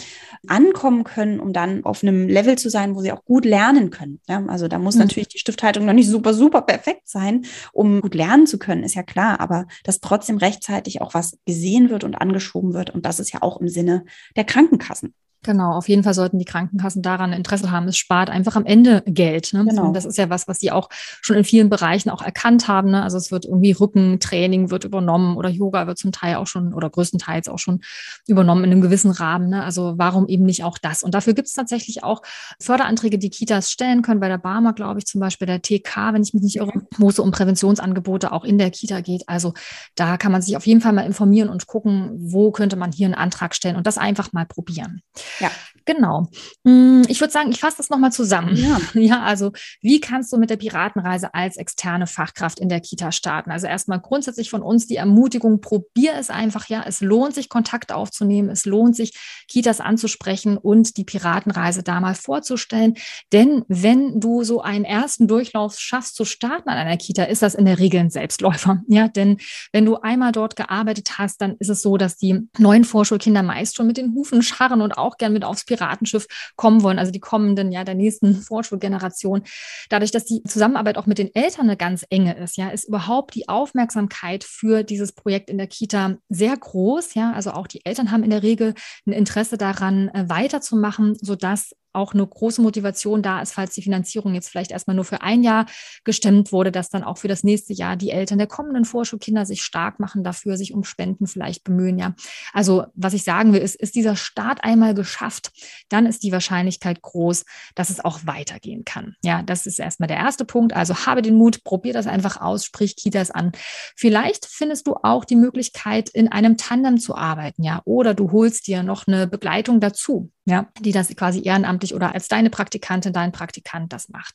ankommen 0.46 1.04
können, 1.04 1.40
um 1.40 1.52
dann 1.52 1.84
auf 1.84 2.02
einem 2.02 2.28
Level 2.28 2.58
zu 2.58 2.68
sein, 2.68 2.94
wo 2.94 3.00
sie 3.00 3.12
auch 3.12 3.24
gut 3.24 3.44
lernen 3.44 3.90
können. 3.90 4.20
Ja, 4.28 4.44
also 4.46 4.68
da 4.68 4.78
muss 4.78 4.96
mhm. 4.96 5.02
natürlich 5.02 5.28
die 5.28 5.38
Stifthaltung 5.38 5.86
noch 5.86 5.92
nicht 5.92 6.08
super, 6.08 6.34
super 6.34 6.62
perfekt 6.62 7.08
sein, 7.08 7.46
um 7.72 8.00
gut 8.00 8.14
lernen 8.14 8.46
zu 8.46 8.58
können, 8.58 8.84
ist 8.84 8.94
ja 8.94 9.02
klar, 9.02 9.40
aber 9.40 9.66
dass 9.84 10.00
trotzdem 10.00 10.38
rechtzeitig 10.38 11.00
auch 11.00 11.14
was 11.14 11.38
gesehen 11.46 11.90
wird 11.90 12.04
und 12.04 12.16
angeschoben 12.16 12.74
wird. 12.74 12.90
Und 12.90 13.06
das 13.06 13.20
ist 13.20 13.32
ja 13.32 13.42
auch 13.42 13.60
im 13.60 13.68
Sinne 13.68 14.04
der 14.36 14.44
Krankenkassen. 14.44 15.14
Genau, 15.42 15.72
auf 15.72 15.88
jeden 15.88 16.02
Fall 16.02 16.12
sollten 16.12 16.38
die 16.38 16.44
Krankenkassen 16.44 17.00
daran 17.00 17.32
Interesse 17.32 17.70
haben. 17.70 17.88
Es 17.88 17.96
spart 17.96 18.28
einfach 18.28 18.56
am 18.56 18.66
Ende 18.66 19.02
Geld. 19.06 19.54
Ne? 19.54 19.64
Genau. 19.64 19.86
Und 19.86 19.94
das 19.94 20.04
ist 20.04 20.18
ja 20.18 20.28
was, 20.28 20.46
was 20.48 20.58
sie 20.58 20.70
auch 20.70 20.90
schon 20.92 21.36
in 21.36 21.44
vielen 21.44 21.70
Bereichen 21.70 22.10
auch 22.10 22.20
erkannt 22.20 22.68
haben. 22.68 22.90
Ne? 22.90 23.02
Also 23.02 23.16
es 23.16 23.30
wird 23.30 23.46
irgendwie 23.46 23.72
Rückentraining 23.72 24.70
wird 24.70 24.84
übernommen 24.84 25.38
oder 25.38 25.48
Yoga 25.48 25.86
wird 25.86 25.96
zum 25.96 26.12
Teil 26.12 26.34
auch 26.34 26.46
schon 26.46 26.74
oder 26.74 26.90
größtenteils 26.90 27.48
auch 27.48 27.58
schon 27.58 27.80
übernommen 28.26 28.64
in 28.64 28.72
einem 28.72 28.82
gewissen 28.82 29.10
Rahmen. 29.10 29.48
Ne? 29.48 29.64
Also 29.64 29.94
warum 29.96 30.28
eben 30.28 30.44
nicht 30.44 30.62
auch 30.62 30.76
das? 30.76 31.02
Und 31.02 31.14
dafür 31.14 31.32
gibt 31.32 31.48
es 31.48 31.54
tatsächlich 31.54 32.04
auch 32.04 32.20
Förderanträge, 32.60 33.18
die 33.18 33.30
Kitas 33.30 33.70
stellen 33.70 34.02
können. 34.02 34.20
Bei 34.20 34.28
der 34.28 34.38
Barmer, 34.38 34.74
glaube 34.74 34.98
ich, 34.98 35.06
zum 35.06 35.22
Beispiel 35.22 35.46
der 35.46 35.62
TK, 35.62 36.12
wenn 36.12 36.22
ich 36.22 36.34
mich 36.34 36.42
nicht 36.42 36.56
irre, 36.56 36.72
wo 36.98 37.08
es 37.08 37.18
um 37.18 37.30
Präventionsangebote 37.30 38.32
auch 38.32 38.44
in 38.44 38.58
der 38.58 38.70
Kita 38.70 39.00
geht. 39.00 39.26
Also 39.26 39.54
da 39.94 40.18
kann 40.18 40.32
man 40.32 40.42
sich 40.42 40.58
auf 40.58 40.66
jeden 40.66 40.82
Fall 40.82 40.92
mal 40.92 41.06
informieren 41.06 41.48
und 41.48 41.66
gucken, 41.66 42.10
wo 42.20 42.50
könnte 42.50 42.76
man 42.76 42.92
hier 42.92 43.06
einen 43.06 43.14
Antrag 43.14 43.54
stellen 43.54 43.76
und 43.76 43.86
das 43.86 43.96
einfach 43.96 44.34
mal 44.34 44.44
probieren. 44.44 45.00
Ja. 45.38 45.50
Genau. 45.84 46.28
Mm, 46.64 47.02
ich 47.08 47.20
würde 47.20 47.32
sagen, 47.32 47.50
ich 47.50 47.60
fasse 47.60 47.78
das 47.78 47.90
nochmal 47.90 48.12
zusammen. 48.12 48.54
Ja. 48.56 48.80
ja, 48.94 49.22
also 49.22 49.52
wie 49.80 50.00
kannst 50.00 50.32
du 50.32 50.36
mit 50.36 50.50
der 50.50 50.56
Piratenreise 50.56 51.34
als 51.34 51.56
externe 51.56 52.06
Fachkraft 52.06 52.60
in 52.60 52.68
der 52.68 52.80
Kita 52.80 53.12
starten? 53.12 53.50
Also 53.50 53.66
erstmal 53.66 54.00
grundsätzlich 54.00 54.50
von 54.50 54.62
uns 54.62 54.86
die 54.86 54.96
Ermutigung, 54.96 55.60
probier 55.60 56.12
es 56.18 56.30
einfach, 56.30 56.68
ja. 56.68 56.84
Es 56.86 57.00
lohnt 57.00 57.34
sich, 57.34 57.48
Kontakt 57.48 57.92
aufzunehmen. 57.92 58.50
Es 58.50 58.66
lohnt 58.66 58.94
sich, 58.94 59.14
Kitas 59.48 59.80
anzusprechen 59.80 60.56
und 60.58 60.96
die 60.96 61.04
Piratenreise 61.04 61.82
da 61.82 62.00
mal 62.00 62.14
vorzustellen. 62.14 62.94
Denn 63.32 63.64
wenn 63.68 64.20
du 64.20 64.44
so 64.44 64.60
einen 64.60 64.84
ersten 64.84 65.26
Durchlauf 65.26 65.78
schaffst 65.78 66.14
zu 66.14 66.24
starten 66.24 66.68
an 66.68 66.78
einer 66.78 66.96
Kita, 66.98 67.24
ist 67.24 67.42
das 67.42 67.54
in 67.54 67.64
der 67.64 67.78
Regel 67.78 68.00
ein 68.00 68.10
Selbstläufer. 68.10 68.82
Ja, 68.92 69.06
denn 69.06 69.38
wenn 69.72 69.86
du 69.86 69.96
einmal 69.96 70.32
dort 70.32 70.56
gearbeitet 70.56 71.18
hast, 71.18 71.40
dann 71.40 71.56
ist 71.58 71.68
es 71.68 71.80
so, 71.80 71.96
dass 71.96 72.16
die 72.16 72.48
neuen 72.58 72.84
Vorschulkinder 72.84 73.42
meist 73.42 73.76
schon 73.76 73.86
mit 73.86 73.96
den 73.96 74.14
Hufen 74.14 74.42
scharren 74.42 74.82
und 74.82 74.98
auch 74.98 75.16
gern 75.20 75.32
mit 75.32 75.44
aufs 75.44 75.64
Piratenschiff 75.64 76.26
kommen 76.56 76.82
wollen, 76.82 76.98
also 76.98 77.12
die 77.12 77.20
kommenden, 77.20 77.70
ja, 77.70 77.84
der 77.84 77.94
nächsten 77.94 78.34
Vorschulgeneration. 78.42 79.42
Dadurch, 79.88 80.10
dass 80.10 80.24
die 80.24 80.42
Zusammenarbeit 80.42 80.98
auch 80.98 81.06
mit 81.06 81.18
den 81.18 81.32
Eltern 81.34 81.66
eine 81.66 81.76
ganz 81.76 82.04
enge 82.10 82.36
ist, 82.36 82.56
ja, 82.56 82.70
ist 82.70 82.88
überhaupt 82.88 83.34
die 83.36 83.48
Aufmerksamkeit 83.48 84.42
für 84.42 84.82
dieses 84.82 85.12
Projekt 85.12 85.48
in 85.48 85.58
der 85.58 85.68
Kita 85.68 86.16
sehr 86.28 86.56
groß, 86.56 87.14
ja. 87.14 87.32
Also 87.32 87.52
auch 87.52 87.68
die 87.68 87.84
Eltern 87.84 88.10
haben 88.10 88.24
in 88.24 88.30
der 88.30 88.42
Regel 88.42 88.74
ein 89.06 89.12
Interesse 89.12 89.56
daran, 89.56 90.08
äh, 90.08 90.28
weiterzumachen, 90.28 91.16
sodass 91.20 91.70
auch 91.92 92.14
eine 92.14 92.26
große 92.26 92.62
Motivation 92.62 93.22
da 93.22 93.42
ist, 93.42 93.52
falls 93.52 93.74
die 93.74 93.82
Finanzierung 93.82 94.34
jetzt 94.34 94.48
vielleicht 94.48 94.70
erstmal 94.70 94.96
nur 94.96 95.04
für 95.04 95.22
ein 95.22 95.42
Jahr 95.42 95.66
gestemmt 96.04 96.52
wurde, 96.52 96.72
dass 96.72 96.90
dann 96.90 97.04
auch 97.04 97.18
für 97.18 97.28
das 97.28 97.44
nächste 97.44 97.72
Jahr 97.72 97.96
die 97.96 98.10
Eltern 98.10 98.38
der 98.38 98.46
kommenden 98.46 98.84
Vorschulkinder 98.84 99.46
sich 99.46 99.62
stark 99.62 100.00
machen 100.00 100.22
dafür, 100.24 100.56
sich 100.56 100.72
um 100.72 100.84
Spenden 100.84 101.26
vielleicht 101.26 101.64
bemühen, 101.64 101.98
ja. 101.98 102.14
Also, 102.52 102.84
was 102.94 103.14
ich 103.14 103.24
sagen 103.24 103.52
will, 103.52 103.60
ist, 103.60 103.76
ist 103.76 103.94
dieser 103.94 104.16
Start 104.16 104.64
einmal 104.64 104.94
geschafft, 104.94 105.50
dann 105.88 106.06
ist 106.06 106.22
die 106.22 106.32
Wahrscheinlichkeit 106.32 107.02
groß, 107.02 107.44
dass 107.74 107.90
es 107.90 108.04
auch 108.04 108.20
weitergehen 108.24 108.84
kann. 108.84 109.14
Ja, 109.22 109.42
das 109.42 109.66
ist 109.66 109.78
erstmal 109.78 110.08
der 110.08 110.18
erste 110.18 110.44
Punkt. 110.44 110.74
Also, 110.74 111.06
habe 111.06 111.22
den 111.22 111.34
Mut, 111.34 111.64
probier 111.64 111.92
das 111.92 112.06
einfach 112.06 112.40
aus, 112.40 112.64
sprich 112.64 112.96
Kitas 112.96 113.30
an. 113.30 113.52
Vielleicht 113.96 114.46
findest 114.46 114.86
du 114.86 114.96
auch 115.02 115.24
die 115.24 115.36
Möglichkeit, 115.36 116.08
in 116.10 116.28
einem 116.28 116.56
Tandem 116.56 116.98
zu 116.98 117.14
arbeiten, 117.16 117.62
ja, 117.62 117.82
oder 117.84 118.14
du 118.14 118.32
holst 118.32 118.66
dir 118.66 118.82
noch 118.82 119.06
eine 119.06 119.26
Begleitung 119.26 119.80
dazu 119.80 120.30
ja, 120.50 120.68
die 120.80 120.92
das 120.92 121.14
quasi 121.14 121.42
ehrenamtlich 121.44 121.79
oder 121.94 122.14
als 122.14 122.28
deine 122.28 122.50
Praktikantin, 122.50 123.12
dein 123.12 123.32
Praktikant 123.32 123.92
das 123.92 124.08
macht. 124.08 124.34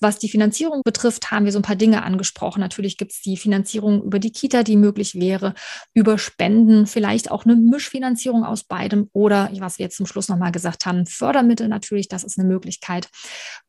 Was 0.00 0.18
die 0.18 0.28
Finanzierung 0.28 0.82
betrifft, 0.84 1.30
haben 1.30 1.44
wir 1.44 1.52
so 1.52 1.58
ein 1.58 1.62
paar 1.62 1.76
Dinge 1.76 2.02
angesprochen. 2.02 2.60
Natürlich 2.60 2.96
gibt 2.96 3.12
es 3.12 3.22
die 3.22 3.36
Finanzierung 3.36 4.02
über 4.02 4.18
die 4.18 4.30
Kita, 4.30 4.62
die 4.62 4.76
möglich 4.76 5.14
wäre, 5.14 5.54
über 5.94 6.18
Spenden, 6.18 6.86
vielleicht 6.86 7.30
auch 7.30 7.44
eine 7.44 7.56
Mischfinanzierung 7.56 8.44
aus 8.44 8.64
beidem 8.64 9.08
oder, 9.12 9.50
was 9.58 9.78
wir 9.78 9.84
jetzt 9.84 9.96
zum 9.96 10.06
Schluss 10.06 10.28
nochmal 10.28 10.52
gesagt 10.52 10.86
haben, 10.86 11.06
Fördermittel 11.06 11.68
natürlich, 11.68 12.08
das 12.08 12.24
ist 12.24 12.38
eine 12.38 12.48
Möglichkeit. 12.48 13.08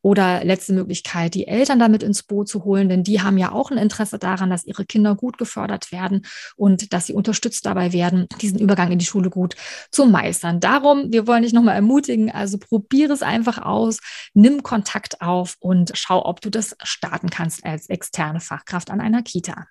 Oder 0.01 0.43
letzte 0.43 0.73
Möglichkeit, 0.73 1.33
die 1.33 1.47
Eltern 1.47 1.79
damit 1.79 2.03
ins 2.03 2.23
Boot 2.23 2.47
zu 2.47 2.63
holen, 2.63 2.89
denn 2.89 3.03
die 3.03 3.21
haben 3.21 3.37
ja 3.37 3.51
auch 3.51 3.71
ein 3.71 3.77
Interesse 3.77 4.19
daran, 4.19 4.49
dass 4.49 4.65
ihre 4.65 4.85
Kinder 4.85 5.15
gut 5.15 5.37
gefördert 5.37 5.91
werden 5.91 6.25
und 6.55 6.93
dass 6.93 7.07
sie 7.07 7.13
unterstützt 7.13 7.65
dabei 7.65 7.93
werden, 7.93 8.27
diesen 8.41 8.59
Übergang 8.59 8.91
in 8.91 8.99
die 8.99 9.05
Schule 9.05 9.29
gut 9.29 9.55
zu 9.91 10.05
meistern. 10.05 10.59
Darum, 10.59 11.11
wir 11.11 11.27
wollen 11.27 11.43
dich 11.43 11.53
nochmal 11.53 11.75
ermutigen, 11.75 12.31
also 12.31 12.57
probiere 12.97 13.13
es 13.13 13.21
einfach 13.21 13.59
aus, 13.59 13.99
nimm 14.33 14.63
Kontakt 14.63 15.21
auf 15.21 15.55
und 15.59 15.91
schau, 15.93 16.25
ob 16.25 16.41
du 16.41 16.49
das 16.49 16.75
starten 16.81 17.29
kannst 17.29 17.63
als 17.63 17.89
externe 17.89 18.39
Fachkraft 18.39 18.89
an 18.89 19.01
einer 19.01 19.21
Kita. 19.21 19.67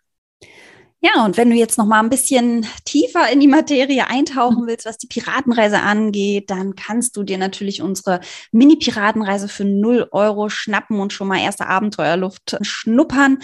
Ja, 1.01 1.27
und 1.27 1.37
wenn 1.37 1.51
du 1.51 1.57
jetzt 1.57 1.77
noch 1.77 1.85
mal 1.85 2.01
ein 2.01 2.09
bisschen 2.09 2.67
tiefer 2.87 3.31
in 3.31 3.39
die 3.39 3.47
Materie 3.47 4.07
eintauchen 4.09 4.63
mhm. 4.63 4.67
willst, 4.67 4.87
was 4.87 4.97
die 4.97 5.07
Piratenreise 5.07 5.81
angeht, 5.81 6.51
dann 6.51 6.75
kannst 6.75 7.17
du 7.17 7.23
dir 7.23 7.37
natürlich 7.37 7.83
unsere 7.83 8.21
Mini-Piratenreise 8.51 9.49
für 9.49 9.67
0 9.67 10.09
Euro 10.13 10.49
schnappen 10.49 10.99
und 10.99 11.13
schon 11.13 11.29
mal 11.29 11.39
erste 11.39 11.67
Abenteuerluft 11.67 12.57
schnuppern. 12.63 13.39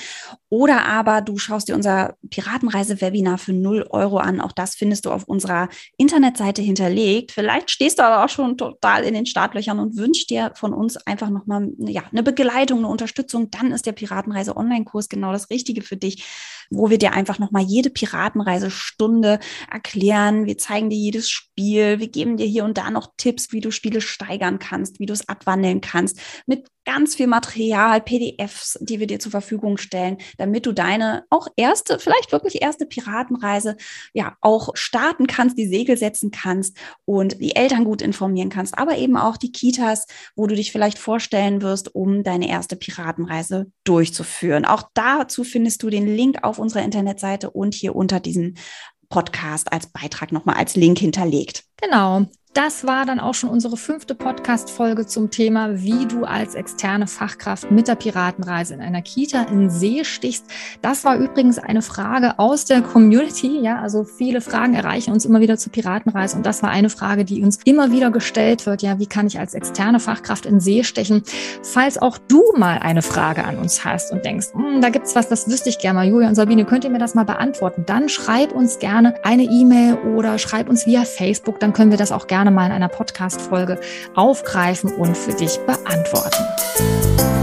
Oder 0.49 0.87
aber 0.87 1.21
du 1.21 1.39
schaust 1.39 1.69
dir 1.69 1.75
unser 1.75 2.17
Piratenreise-Webinar 2.31 3.37
für 3.37 3.53
0 3.53 3.87
Euro 3.91 4.17
an. 4.17 4.41
Auch 4.41 4.53
das 4.53 4.75
findest 4.75 5.05
du 5.05 5.11
auf 5.11 5.25
unserer 5.25 5.69
Internetseite 5.99 6.63
hinterlegt. 6.63 7.33
Vielleicht 7.33 7.71
stehst 7.71 7.99
du 7.99 8.03
aber 8.03 8.25
auch 8.25 8.29
schon 8.29 8.57
total 8.57 9.05
in 9.05 9.15
den 9.15 9.27
Startlöchern 9.27 9.79
und 9.79 9.97
wünschst 9.97 10.31
dir 10.31 10.53
von 10.55 10.73
uns 10.73 10.97
einfach 11.07 11.29
noch 11.29 11.47
mal 11.47 11.71
ja, 11.79 12.03
eine 12.11 12.23
Begleitung, 12.23 12.79
eine 12.79 12.89
Unterstützung. 12.89 13.51
Dann 13.51 13.73
ist 13.73 13.85
der 13.85 13.93
Piratenreise 13.93 14.57
Online-Kurs 14.57 15.09
genau 15.09 15.33
das 15.33 15.51
Richtige 15.51 15.83
für 15.83 15.97
dich, 15.97 16.25
wo 16.73 16.91
wir 16.91 16.99
dir 16.99 17.13
einfach 17.13 17.39
nochmal 17.39 17.63
jede 17.63 17.91
Piratenreise-Stunde 17.91 19.39
erklären. 19.71 20.47
Wir 20.47 20.59
zeigen 20.59 20.91
dir 20.91 20.99
jedes 20.99 21.31
Spiel. 21.31 22.01
Wir 22.01 22.09
geben 22.09 22.37
dir 22.37 22.47
hier 22.47 22.65
und 22.65 22.79
da 22.79 22.91
noch 22.91 23.13
Tipps, 23.17 23.53
wie 23.53 23.61
du 23.61 23.71
Spiele 23.71 24.01
steigern 24.01 24.59
kannst, 24.59 24.99
wie 25.01 25.07
du 25.07 25.13
es 25.13 25.29
abwandeln 25.29 25.81
kannst. 25.81 26.21
Mit 26.47 26.67
ganz 26.85 27.15
viel 27.15 27.27
Material, 27.27 28.01
PDFs, 28.01 28.79
die 28.81 29.01
wir 29.01 29.07
dir 29.07 29.19
zur 29.19 29.31
Verfügung 29.31 29.77
stellen, 29.79 30.19
damit 30.39 30.67
du 30.67 30.73
deine 30.73 31.25
auch 31.31 31.47
erste, 31.57 31.99
vielleicht 31.99 32.33
wirklich 32.33 32.63
erste 32.63 32.87
Piratenreise 32.87 33.77
ja 34.13 34.37
auch 34.41 34.71
starten 34.75 35.27
kannst, 35.27 35.59
die 35.59 35.67
Segel 35.67 35.97
setzen 35.97 36.31
kannst 36.31 36.77
und 37.05 37.41
die 37.41 37.57
Eltern 37.57 37.85
gut 37.85 38.03
informieren 38.03 38.51
kannst, 38.51 38.77
aber 38.79 38.99
eben 38.99 39.17
auch 39.17 39.37
die 39.37 39.53
Kitas, 39.53 40.07
wo 40.37 40.47
du 40.47 40.55
dich 40.55 40.73
vielleicht 40.73 40.99
vorstellen 40.99 41.63
wirst, 41.63 41.95
um 41.95 42.23
deine 42.23 42.49
erste 42.49 42.77
Piratenreise 42.77 43.71
durchzuführen. 43.85 44.65
Auch 44.65 44.85
dazu 44.95 45.45
findest 45.45 45.83
du 45.83 45.91
den 45.91 46.07
Link 46.07 46.43
auf 46.43 46.59
unserer 46.59 46.83
Internetseite 46.83 47.51
und 47.51 47.75
hier 47.75 47.95
unter 47.95 48.21
diesem 48.21 48.55
Podcast 49.09 49.71
als 49.73 49.87
Beitrag 49.89 50.33
nochmal 50.33 50.57
als 50.57 50.75
Link 50.75 50.99
hinterlegt. 50.99 51.65
Genau. 51.81 52.27
Das 52.55 52.87
war 52.87 53.07
dann 53.07 53.19
auch 53.19 53.33
schon 53.33 53.49
unsere 53.49 53.79
fünfte 53.79 54.15
Podcast-Folge 54.15 55.07
zum 55.07 55.31
Thema, 55.31 55.81
wie 55.81 56.05
du 56.05 56.25
als 56.25 56.55
externe 56.55 57.07
Fachkraft 57.07 57.71
mit 57.71 57.89
der 57.89 57.95
Piratenreise 57.95 58.75
in 58.75 58.83
einer 58.83 59.01
Kita 59.01 59.45
in 59.45 59.71
See 59.71 60.05
stichst. 60.05 60.45
Das 60.83 61.03
war 61.07 61.17
übrigens 61.17 61.59
eine 61.59 61.81
Frage 61.81 62.39
aus 62.39 62.67
der 62.67 62.83
Community. 62.83 63.61
Ja, 63.63 63.81
also 63.81 64.05
viele 64.05 64.43
Fragen 64.43 64.75
erreichen 64.75 65.15
uns 65.15 65.25
immer 65.25 65.41
wieder 65.41 65.57
zur 65.57 65.73
Piratenreise. 65.73 66.37
Und 66.37 66.45
das 66.45 66.63
war 66.63 66.69
eine 66.69 66.91
Frage, 66.91 67.25
die 67.25 67.43
uns 67.43 67.59
immer 67.65 67.91
wieder 67.91 68.11
gestellt 68.11 68.67
wird. 68.67 68.83
Ja, 68.83 68.99
wie 68.99 69.07
kann 69.07 69.27
ich 69.27 69.39
als 69.39 69.55
externe 69.55 69.99
Fachkraft 69.99 70.45
in 70.45 70.61
See 70.61 70.85
stechen? 70.85 71.23
Falls 71.63 71.97
auch 71.97 72.19
du 72.19 72.43
mal 72.59 72.81
eine 72.81 73.01
Frage 73.01 73.45
an 73.45 73.57
uns 73.57 73.83
hast 73.87 74.13
und 74.13 74.27
denkst, 74.27 74.49
hm, 74.53 74.83
da 74.83 74.91
gibt's 74.91 75.17
was, 75.17 75.27
das 75.31 75.49
wüsste 75.49 75.71
ich 75.71 75.79
gerne 75.79 76.01
mal. 76.01 76.07
Julia 76.07 76.29
und 76.29 76.35
Sabine, 76.35 76.67
könnt 76.67 76.85
ihr 76.85 76.91
mir 76.91 76.99
das 76.99 77.15
mal 77.15 77.25
beantworten? 77.25 77.85
Dann 77.87 78.11
schreib 78.11 78.53
uns 78.53 78.79
gerne 78.79 79.15
eine 79.25 79.45
E-Mail 79.45 79.95
oder 80.17 80.37
schreib 80.37 80.69
uns 80.69 80.87
via 80.87 81.07
Facebook. 81.07 81.59
Dann 81.59 81.73
können 81.73 81.91
wir 81.91 81.97
das 81.97 82.13
auch 82.13 82.27
gerne 82.27 82.42
gerne 82.43 82.57
mal 82.57 82.67
in 82.67 82.73
einer 82.73 82.89
Podcast-Folge 82.89 83.79
aufgreifen 84.17 84.93
und 84.95 85.17
für 85.17 85.33
dich 85.33 85.61
beantworten. 85.61 87.42